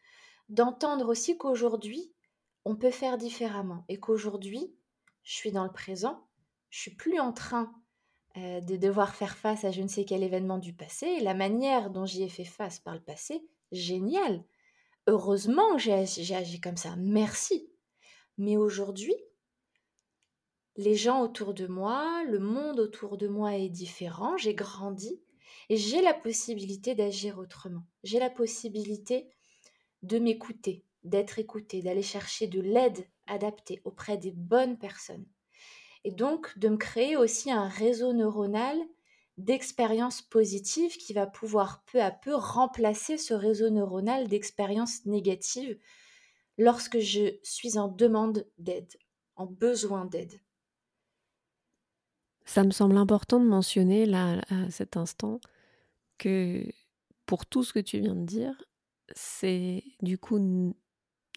[0.49, 2.13] d'entendre aussi qu'aujourd'hui,
[2.65, 4.75] on peut faire différemment et qu'aujourd'hui,
[5.23, 6.27] je suis dans le présent,
[6.71, 7.73] je suis plus en train
[8.37, 11.21] euh, de devoir faire face à je ne sais quel événement du passé.
[11.21, 14.45] la manière dont j'y ai fait face par le passé, génial.
[15.07, 17.69] Heureusement que j'ai agi comme ça, merci.
[18.39, 19.17] Mais aujourd'hui,
[20.77, 25.21] les gens autour de moi, le monde autour de moi est différent, j'ai grandi
[25.69, 27.85] et j'ai la possibilité d'agir autrement.
[28.05, 29.29] J'ai la possibilité
[30.03, 35.27] de m'écouter, d'être écouté, d'aller chercher de l'aide adaptée auprès des bonnes personnes.
[36.05, 38.79] Et donc de me créer aussi un réseau neuronal
[39.39, 45.79] d'expériences positives qui va pouvoir peu à peu remplacer ce réseau neuronal d'expériences négatives
[46.59, 48.93] lorsque je suis en demande d'aide,
[49.37, 50.41] en besoin d'aide.
[52.45, 55.41] Ça me semble important de mentionner là, à cet instant,
[56.19, 56.65] que
[57.27, 58.63] pour tout ce que tu viens de dire,
[59.15, 60.75] c'est du coup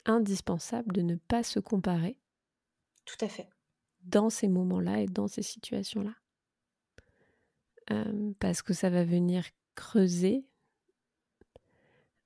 [0.05, 2.17] indispensable de ne pas se comparer.
[3.05, 3.49] Tout à fait.
[4.03, 6.13] Dans ces moments-là et dans ces situations-là.
[7.91, 9.45] Euh, parce que ça va venir
[9.75, 10.45] creuser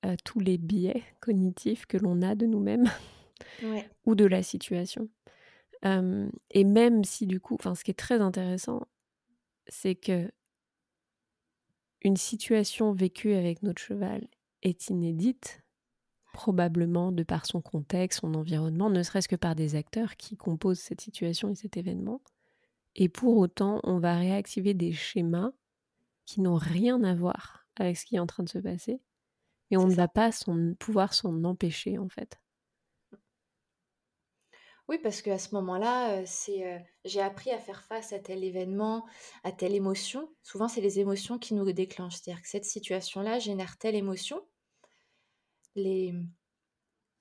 [0.06, 2.90] euh, tous les biais cognitifs que l'on a de nous-mêmes
[4.06, 5.08] ou de la situation.
[5.84, 8.86] Euh, et même si du coup, enfin, ce qui est très intéressant,
[9.68, 10.30] c'est que
[12.02, 14.26] une situation vécue avec notre cheval
[14.62, 15.62] est inédite,
[16.32, 20.78] probablement de par son contexte, son environnement, ne serait-ce que par des acteurs qui composent
[20.80, 22.22] cette situation et cet événement.
[22.96, 25.50] Et pour autant, on va réactiver des schémas
[26.26, 29.00] qui n'ont rien à voir avec ce qui est en train de se passer.
[29.70, 30.30] Et on ne va pas
[30.78, 32.40] pouvoir s'en empêcher, en fait.
[34.90, 36.24] Oui, parce qu'à ce moment-là,
[37.04, 39.06] j'ai appris à faire face à tel événement,
[39.44, 40.28] à telle émotion.
[40.42, 42.16] Souvent, c'est les émotions qui nous déclenchent.
[42.16, 44.44] C'est-à-dire que cette situation-là génère telle émotion.
[45.76, 46.12] Les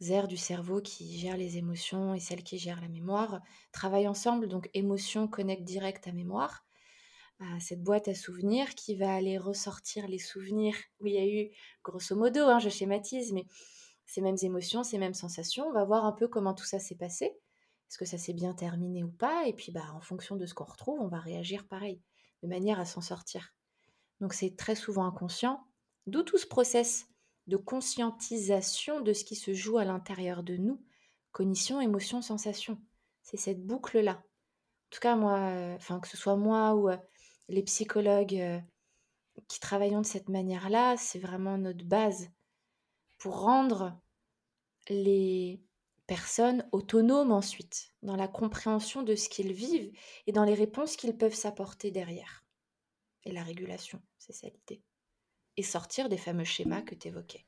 [0.02, 3.40] aires du cerveau qui gèrent les émotions et celles qui gèrent la mémoire
[3.72, 4.48] travaillent ensemble.
[4.48, 6.66] Donc, émotion connecte direct à mémoire,
[7.60, 11.52] cette boîte à souvenirs qui va aller ressortir les souvenirs où il y a eu,
[11.84, 13.46] grosso modo, hein, je schématise, mais
[14.08, 15.68] ces mêmes émotions, ces mêmes sensations.
[15.68, 17.40] On va voir un peu comment tout ça s'est passé.
[17.90, 19.48] Est-ce que ça s'est bien terminé ou pas?
[19.48, 22.02] Et puis, bah, en fonction de ce qu'on retrouve, on va réagir pareil,
[22.44, 23.56] de manière à s'en sortir.
[24.22, 25.66] Donc, c'est très souvent inconscient,
[26.06, 27.08] d'où tout ce process
[27.48, 30.84] de conscientisation de ce qui se joue à l'intérieur de nous,
[31.32, 32.80] cognition, émotion, sensation.
[33.24, 34.14] C'est cette boucle-là.
[34.14, 36.90] En tout cas, moi, enfin, que ce soit moi ou
[37.48, 38.64] les psychologues
[39.48, 42.30] qui travaillons de cette manière-là, c'est vraiment notre base
[43.18, 44.00] pour rendre
[44.90, 45.62] les
[46.10, 49.92] personnes autonomes ensuite dans la compréhension de ce qu'ils vivent
[50.26, 52.44] et dans les réponses qu'ils peuvent s'apporter derrière.
[53.26, 54.82] Et la régulation, c'est ça l'idée.
[55.56, 57.46] Et sortir des fameux schémas que tu évoquais.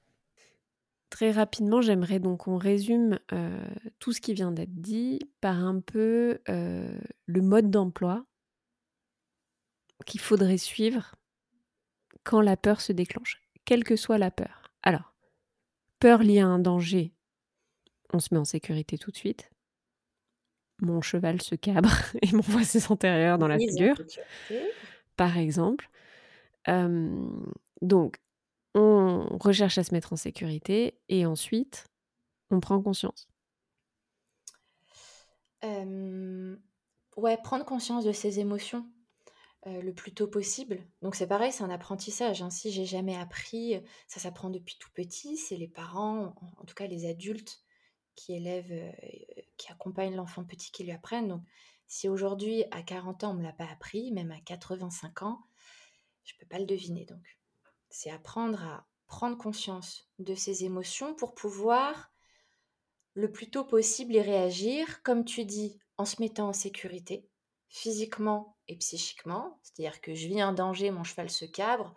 [1.09, 3.65] Très rapidement, j'aimerais donc qu'on résume euh,
[3.97, 8.27] tout ce qui vient d'être dit par un peu euh, le mode d'emploi
[10.05, 11.15] qu'il faudrait suivre
[12.23, 14.71] quand la peur se déclenche, quelle que soit la peur.
[14.83, 15.15] Alors,
[15.97, 17.15] peur liée à un danger,
[18.13, 19.49] on se met en sécurité tout de suite.
[20.79, 21.91] Mon cheval se cabre
[22.21, 23.95] et m'envoie ses antérieurs dans la figure,
[25.15, 25.89] par exemple.
[26.67, 27.27] Euh,
[27.81, 28.17] donc,
[28.73, 31.85] on recherche à se mettre en sécurité et ensuite,
[32.49, 33.27] on prend conscience.
[35.63, 38.87] ouais, prendre conscience de ses émotions
[39.67, 40.79] le plus tôt possible.
[41.03, 42.41] Donc c'est pareil, c'est un apprentissage.
[42.41, 42.49] Hein.
[42.49, 43.75] Si j'ai jamais appris,
[44.07, 45.37] ça s'apprend depuis tout petit.
[45.37, 47.61] C'est les parents, en, tout cas les adultes,
[48.15, 48.93] qui élèvent,
[49.57, 51.27] qui accompagnent l'enfant petit, qui lui apprennent.
[51.27, 51.43] Donc
[51.87, 55.39] si aujourd'hui, à 40 ans, on me l'a pas appris, même à 85 ans,
[56.23, 57.05] je peux pas le deviner.
[57.05, 57.23] Donc
[57.89, 62.11] c'est apprendre à prendre conscience de ses émotions pour pouvoir
[63.13, 67.27] le plus tôt possible y réagir, comme tu dis, en se mettant en sécurité,
[67.67, 69.59] physiquement et psychiquement.
[69.61, 71.93] C'est-à-dire que je vis un danger, mon cheval se cabre.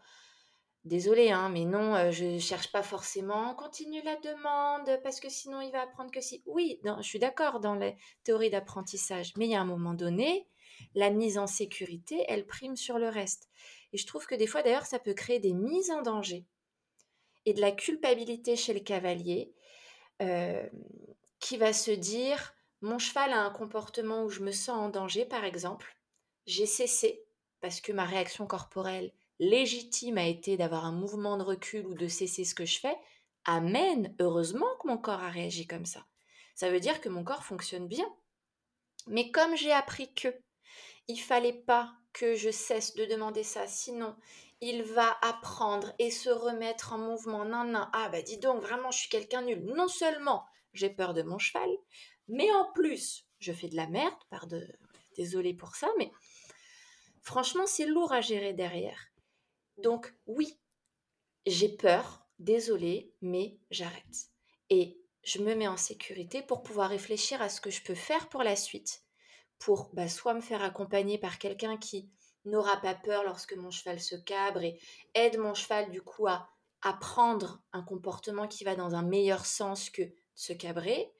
[0.84, 3.54] Désolé, hein, mais non, euh, je ne cherche pas forcément.
[3.54, 6.42] Continue la demande parce que sinon il va apprendre que si.
[6.44, 10.46] Oui, je suis d'accord dans les théories d'apprentissage, mais il y a un moment donné,
[10.94, 13.48] la mise en sécurité, elle prime sur le reste.
[13.94, 16.44] Et je trouve que des fois, d'ailleurs, ça peut créer des mises en danger
[17.46, 19.52] et de la culpabilité chez le cavalier
[20.20, 20.68] euh,
[21.40, 25.24] qui va se dire mon cheval a un comportement où je me sens en danger,
[25.24, 25.96] par exemple.
[26.46, 27.24] J'ai cessé
[27.62, 32.08] parce que ma réaction corporelle légitime a été d'avoir un mouvement de recul ou de
[32.08, 32.96] cesser ce que je fais.
[33.44, 36.06] Amen, heureusement que mon corps a réagi comme ça.
[36.54, 38.08] Ça veut dire que mon corps fonctionne bien.
[39.06, 40.28] Mais comme j'ai appris que
[41.08, 44.16] il fallait pas que je cesse de demander ça, sinon
[44.60, 47.44] il va apprendre et se remettre en mouvement.
[47.44, 49.62] Non, non, ah bah dis donc, vraiment, je suis quelqu'un nul.
[49.64, 51.68] Non seulement j'ai peur de mon cheval,
[52.28, 54.62] mais en plus, je fais de la merde, pardon,
[55.16, 56.10] désolé pour ça, mais
[57.22, 58.98] franchement, c'est lourd à gérer derrière.
[59.78, 60.58] Donc oui,
[61.46, 64.30] j'ai peur, désolé, mais j'arrête.
[64.70, 68.28] Et je me mets en sécurité pour pouvoir réfléchir à ce que je peux faire
[68.28, 69.04] pour la suite
[69.58, 72.10] pour bah, soit me faire accompagner par quelqu'un qui
[72.44, 74.78] n'aura pas peur lorsque mon cheval se cabre et
[75.14, 76.48] aide mon cheval du coup à
[76.82, 80.02] apprendre un comportement qui va dans un meilleur sens que
[80.34, 81.14] se cabrer,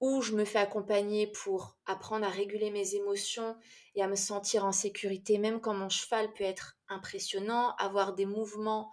[0.00, 3.56] ou je me fais accompagner pour apprendre à réguler mes émotions
[3.94, 8.26] et à me sentir en sécurité, même quand mon cheval peut être impressionnant, avoir des
[8.26, 8.92] mouvements,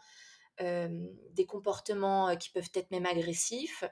[0.59, 3.83] des comportements qui peuvent être même agressifs.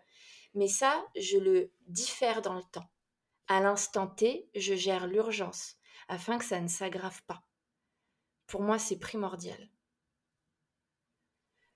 [0.54, 2.90] Mais ça, je le diffère dans le temps.
[3.48, 5.76] À l'instant T, je gère l'urgence
[6.08, 7.44] afin que ça ne s'aggrave pas.
[8.48, 9.70] Pour moi, c'est primordial.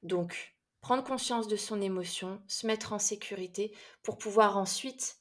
[0.03, 5.19] Donc, prendre conscience de son émotion, se mettre en sécurité pour pouvoir ensuite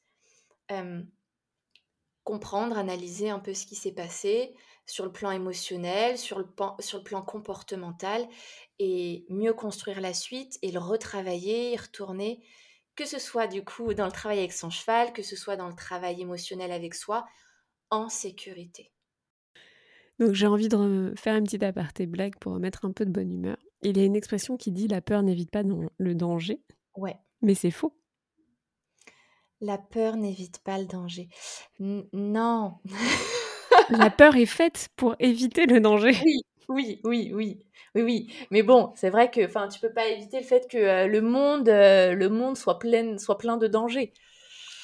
[2.22, 4.57] comprendre, analyser un peu ce qui s'est passé
[4.87, 6.47] sur le plan émotionnel, sur le,
[6.80, 8.26] sur le plan comportemental
[8.78, 12.45] et mieux construire la suite et le retravailler, y retourner
[12.97, 15.68] que ce soit du coup dans le travail avec son cheval, que ce soit dans
[15.68, 17.26] le travail émotionnel avec soi,
[17.91, 18.93] en sécurité.
[20.20, 23.32] Donc j'ai envie de faire un petit aparté blague pour mettre un peu de bonne
[23.32, 23.57] humeur.
[23.82, 26.62] Il y a une expression qui dit la peur n'évite pas le danger.
[26.97, 27.16] Ouais.
[27.43, 27.99] Mais c'est faux.
[29.61, 31.28] La peur n'évite pas le danger.
[31.78, 32.78] non.
[33.91, 36.14] la peur est faite pour éviter le danger.
[36.24, 37.61] Oui, oui, oui, oui.
[37.95, 38.35] Oui, oui.
[38.51, 41.20] Mais bon, c'est vrai que enfin, tu peux pas éviter le fait que euh, le
[41.20, 44.12] monde, euh, le monde soit, plein, soit plein de dangers.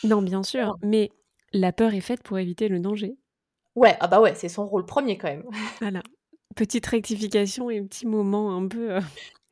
[0.05, 0.77] Non, bien sûr.
[0.83, 1.11] Mais
[1.53, 3.17] la peur est faite pour éviter le danger.
[3.75, 5.45] Ouais, ah bah ouais, c'est son rôle premier quand même.
[5.81, 6.03] Voilà.
[6.57, 8.97] Petite rectification et petit moment un peu.
[8.97, 9.01] Euh,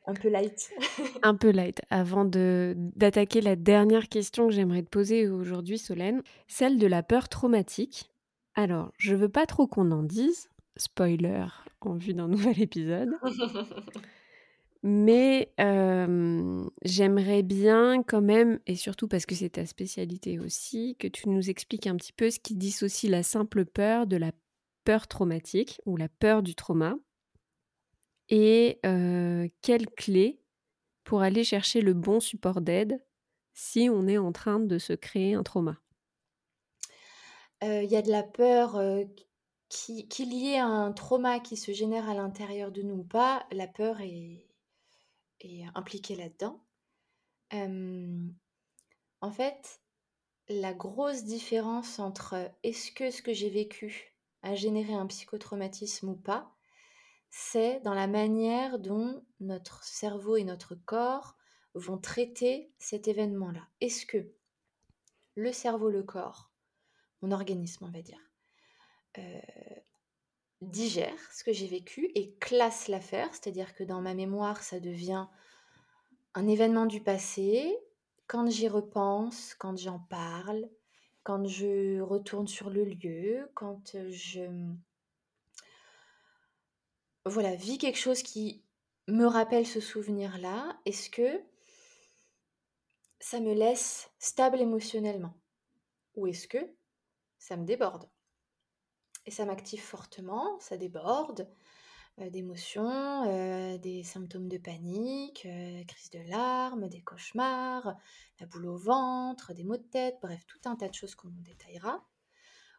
[0.06, 0.70] un peu light.
[1.22, 1.80] un peu light.
[1.90, 7.28] Avant d'attaquer la dernière question que j'aimerais te poser aujourd'hui, Solène, celle de la peur
[7.28, 8.10] traumatique.
[8.54, 11.46] Alors, je veux pas trop qu'on en dise, spoiler
[11.80, 13.10] en vue d'un nouvel épisode.
[14.82, 15.52] Mais
[16.84, 21.50] j'aimerais bien quand même, et surtout parce que c'est ta spécialité aussi, que tu nous
[21.50, 24.32] expliques un petit peu ce qui dissocie la simple peur de la
[24.84, 26.96] peur traumatique ou la peur du trauma.
[28.28, 28.78] Et
[29.62, 30.40] quelle clé
[31.04, 33.00] pour aller chercher le bon support d'aide
[33.54, 35.80] si on est en train de se créer un trauma
[37.62, 38.80] il y a de la peur
[39.68, 43.66] qu'il y ait un trauma qui se génère à l'intérieur de nous ou pas, la
[43.66, 44.46] peur est,
[45.74, 46.60] impliquée là-dedans.
[49.20, 49.80] en fait,
[50.48, 56.16] la grosse différence entre est-ce que ce que j'ai vécu a généré un psychotraumatisme ou
[56.16, 56.54] pas,
[57.30, 61.36] c'est dans la manière dont notre cerveau et notre corps
[61.74, 63.68] vont traiter cet événement-là.
[63.80, 64.32] Est-ce que
[65.34, 66.47] le cerveau, le corps,
[67.22, 68.20] mon organisme, on va dire,
[69.18, 69.40] euh,
[70.60, 75.26] digère ce que j'ai vécu et classe l'affaire, c'est-à-dire que dans ma mémoire, ça devient
[76.34, 77.76] un événement du passé.
[78.26, 80.68] Quand j'y repense, quand j'en parle,
[81.22, 84.42] quand je retourne sur le lieu, quand je
[87.28, 88.62] voilà, vis quelque chose qui
[89.06, 91.42] me rappelle ce souvenir-là, est-ce que
[93.20, 95.34] ça me laisse stable émotionnellement?
[96.16, 96.58] Ou est-ce que
[97.38, 98.08] ça me déborde
[99.26, 101.48] Et ça m'active fortement, ça déborde
[102.20, 107.94] euh, d'émotions, euh, des symptômes de panique, euh, crise de larmes, des cauchemars,
[108.40, 111.28] la boule au ventre, des maux de tête, bref, tout un tas de choses qu'on
[111.28, 112.04] détaillera.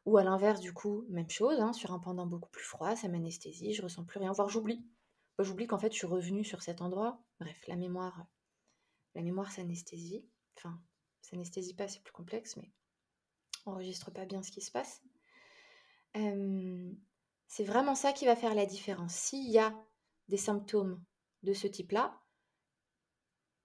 [0.05, 3.07] Ou à l'inverse, du coup, même chose, hein, sur un pendant beaucoup plus froid, ça
[3.07, 4.85] m'anesthésie, je ressens plus rien, voire j'oublie.
[5.39, 7.23] J'oublie qu'en fait je suis revenue sur cet endroit.
[7.39, 8.25] Bref, la mémoire,
[9.15, 10.25] la mémoire s'anesthésie.
[10.57, 10.81] Enfin,
[11.21, 12.69] s'anesthésie pas, c'est plus complexe, mais
[13.65, 15.01] enregistre pas bien ce qui se passe.
[16.13, 19.13] c'est vraiment ça qui va faire la différence.
[19.13, 19.75] S'il y a
[20.27, 21.03] des symptômes
[21.43, 22.19] de ce type-là,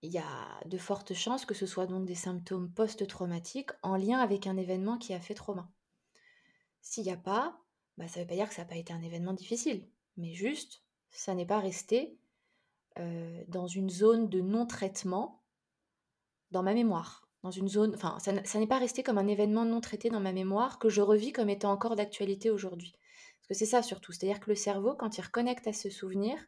[0.03, 4.19] il y a de fortes chances que ce soit donc des symptômes post-traumatiques en lien
[4.19, 5.71] avec un événement qui a fait trauma.
[6.83, 7.59] S'il n'y a pas,
[7.97, 9.89] bah, ça ne veut pas dire que ça n'a pas été un événement difficile,
[10.19, 12.19] mais juste, ça n'est pas resté
[13.49, 15.43] dans une zone de non-traitement
[16.53, 17.24] dans ma mémoire.
[17.45, 20.33] Dans une zone, enfin, ça, n'est pas resté comme un événement non traité dans ma
[20.33, 22.95] mémoire que je revis comme étant encore d'actualité aujourd'hui.
[23.37, 26.39] Parce que c'est ça surtout, c'est-à-dire que le cerveau, quand il reconnecte à ce souvenir,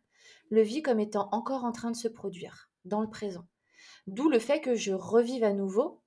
[0.48, 3.46] le vit comme étant encore en train de se produire dans le présent.
[4.06, 6.02] D'où le fait que je revive à nouveau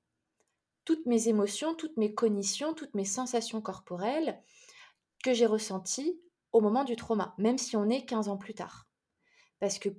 [0.86, 4.42] toutes mes émotions, toutes mes cognitions, toutes mes sensations corporelles
[5.24, 6.20] que j'ai ressenties
[6.52, 8.90] au moment du trauma, même si on est 15 ans plus tard.
[9.60, 9.90] Parce que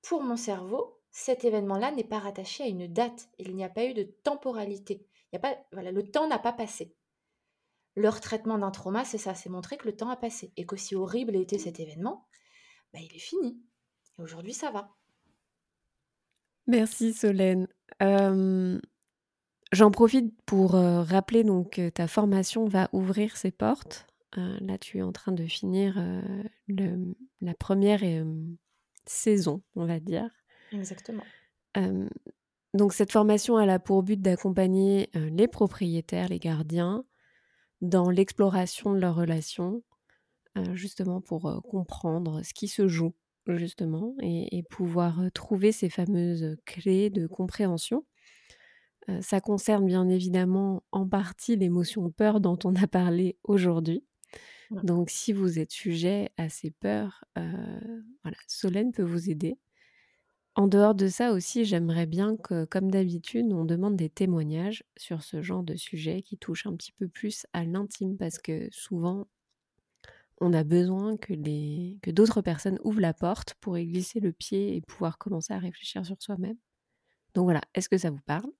[0.00, 3.28] pour mon cerveau, cet événement-là n'est pas rattaché à une date.
[3.38, 5.06] Il n'y a pas eu de temporalité.
[5.30, 6.96] Il y a pas, voilà, le temps n'a pas passé.
[7.94, 10.96] Leur traitement d'un trauma, c'est ça, c'est montrer que le temps a passé et qu'aussi
[10.96, 12.26] horrible était cet événement,
[12.92, 13.62] bah, il est fini.
[14.18, 14.90] Et aujourd'hui, ça va.
[16.66, 17.68] Merci Solène.
[19.72, 24.06] J'en profite pour euh, rappeler donc que ta formation va ouvrir ses portes.
[24.36, 28.02] Euh, là, tu es en train de finir euh, la première
[29.06, 30.28] saison, on va dire.
[30.72, 31.24] Exactement.
[32.74, 37.04] donc cette formation, elle a pour but d'accompagner les propriétaires, les gardiens,
[37.80, 39.82] dans l'exploration de leurs relations,
[40.72, 43.14] justement pour comprendre ce qui se joue,
[43.46, 48.04] justement, et pouvoir trouver ces fameuses clés de compréhension
[49.20, 54.04] ça concerne bien évidemment en partie l'émotion peur dont on a parlé aujourd'hui.
[54.70, 59.58] Donc si vous êtes sujet à ces peurs, voilà, Solène peut vous aider.
[60.54, 65.22] En dehors de ça aussi, j'aimerais bien que, comme d'habitude, on demande des témoignages sur
[65.22, 69.26] ce genre de sujet qui touche un petit peu plus à l'intime parce que souvent,
[70.42, 71.32] on a besoin que,
[72.10, 76.04] d'autres personnes ouvrent la porte pour y glisser le pied et pouvoir commencer à réfléchir
[76.04, 76.58] sur soi-même.
[77.34, 78.50] Donc voilà, est-ce que ça vous parle?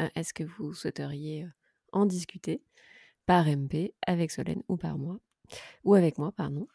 [0.00, 1.46] Euh, est-ce que vous souhaiteriez
[1.92, 2.62] en discuter
[3.24, 5.18] par MP avec Solène ou par moi?
[5.84, 6.66] Ou avec moi, pardon.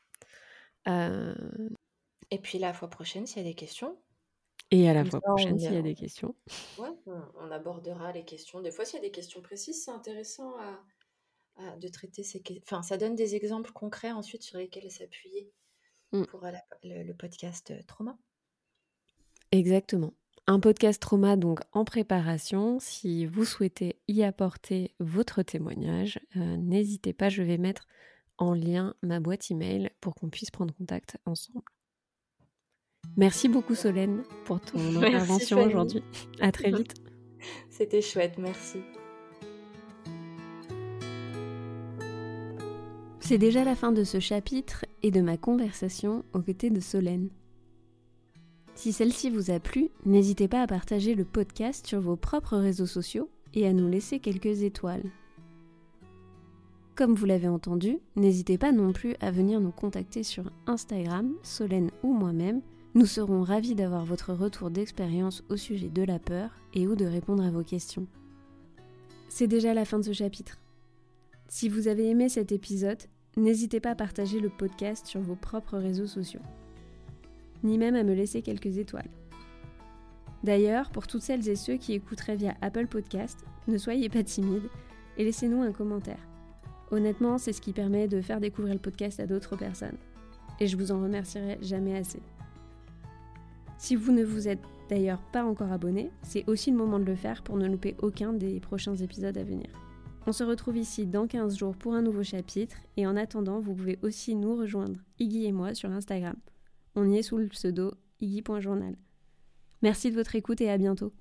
[2.32, 3.96] Et puis la fois prochaine, s'il y a des questions.
[4.72, 6.36] Et à la fois prochaine, s'il y a des questions.
[6.78, 8.62] Ouais, on abordera les questions.
[8.62, 10.54] Des fois, s'il y a des questions précises, c'est intéressant
[11.80, 12.64] de traiter ces questions.
[12.66, 15.52] Enfin, ça donne des exemples concrets ensuite sur lesquels s'appuyer
[16.12, 16.26] mmh.
[16.26, 16.46] pour
[16.84, 18.18] le, podcast Trauma.
[19.52, 20.14] Exactement.
[20.48, 22.80] Un podcast trauma donc en préparation.
[22.80, 27.88] Si vous souhaitez y apporter votre témoignage, euh, n'hésitez pas, je vais mettre
[28.38, 31.62] en lien ma boîte email pour qu'on puisse prendre contact ensemble.
[33.18, 36.04] Merci beaucoup Solène pour ton intervention aujourd'hui.
[36.40, 36.94] À très vite.
[37.70, 38.80] C'était chouette, merci.
[43.20, 47.30] C'est déjà la fin de ce chapitre et de ma conversation aux côtés de Solène.
[48.74, 52.86] Si celle-ci vous a plu, n'hésitez pas à partager le podcast sur vos propres réseaux
[52.86, 55.12] sociaux et à nous laisser quelques étoiles.
[56.96, 61.92] Comme vous l'avez entendu, n'hésitez pas non plus à venir nous contacter sur Instagram, Solène
[62.04, 62.62] ou moi-même.
[62.96, 67.06] Nous serons ravis d'avoir votre retour d'expérience au sujet de la peur et ou de
[67.06, 68.08] répondre à vos questions.
[69.28, 70.60] C'est déjà la fin de ce chapitre.
[71.48, 72.98] Si vous avez aimé cet épisode,
[73.38, 76.42] n'hésitez pas à partager le podcast sur vos propres réseaux sociaux,
[77.64, 79.12] ni même à me laisser quelques étoiles.
[80.44, 84.70] D'ailleurs, pour toutes celles et ceux qui écouteraient via Apple Podcast, ne soyez pas timides
[85.18, 86.28] et laissez-nous un commentaire.
[86.90, 89.98] Honnêtement, c'est ce qui permet de faire découvrir le podcast à d'autres personnes.
[90.60, 92.20] Et je vous en remercierai jamais assez.
[93.80, 94.60] Si vous ne vous êtes
[94.90, 98.34] d'ailleurs pas encore abonné, c'est aussi le moment de le faire pour ne louper aucun
[98.34, 99.70] des prochains épisodes à venir.
[100.28, 103.74] On se retrouve ici dans 15 jours pour un nouveau chapitre et en attendant, vous
[103.74, 106.36] pouvez aussi nous rejoindre, Iggy et moi, sur Instagram.
[106.96, 108.98] On y est sous le pseudo iggy.journal.
[109.82, 111.14] Merci de votre écoute et à bientôt.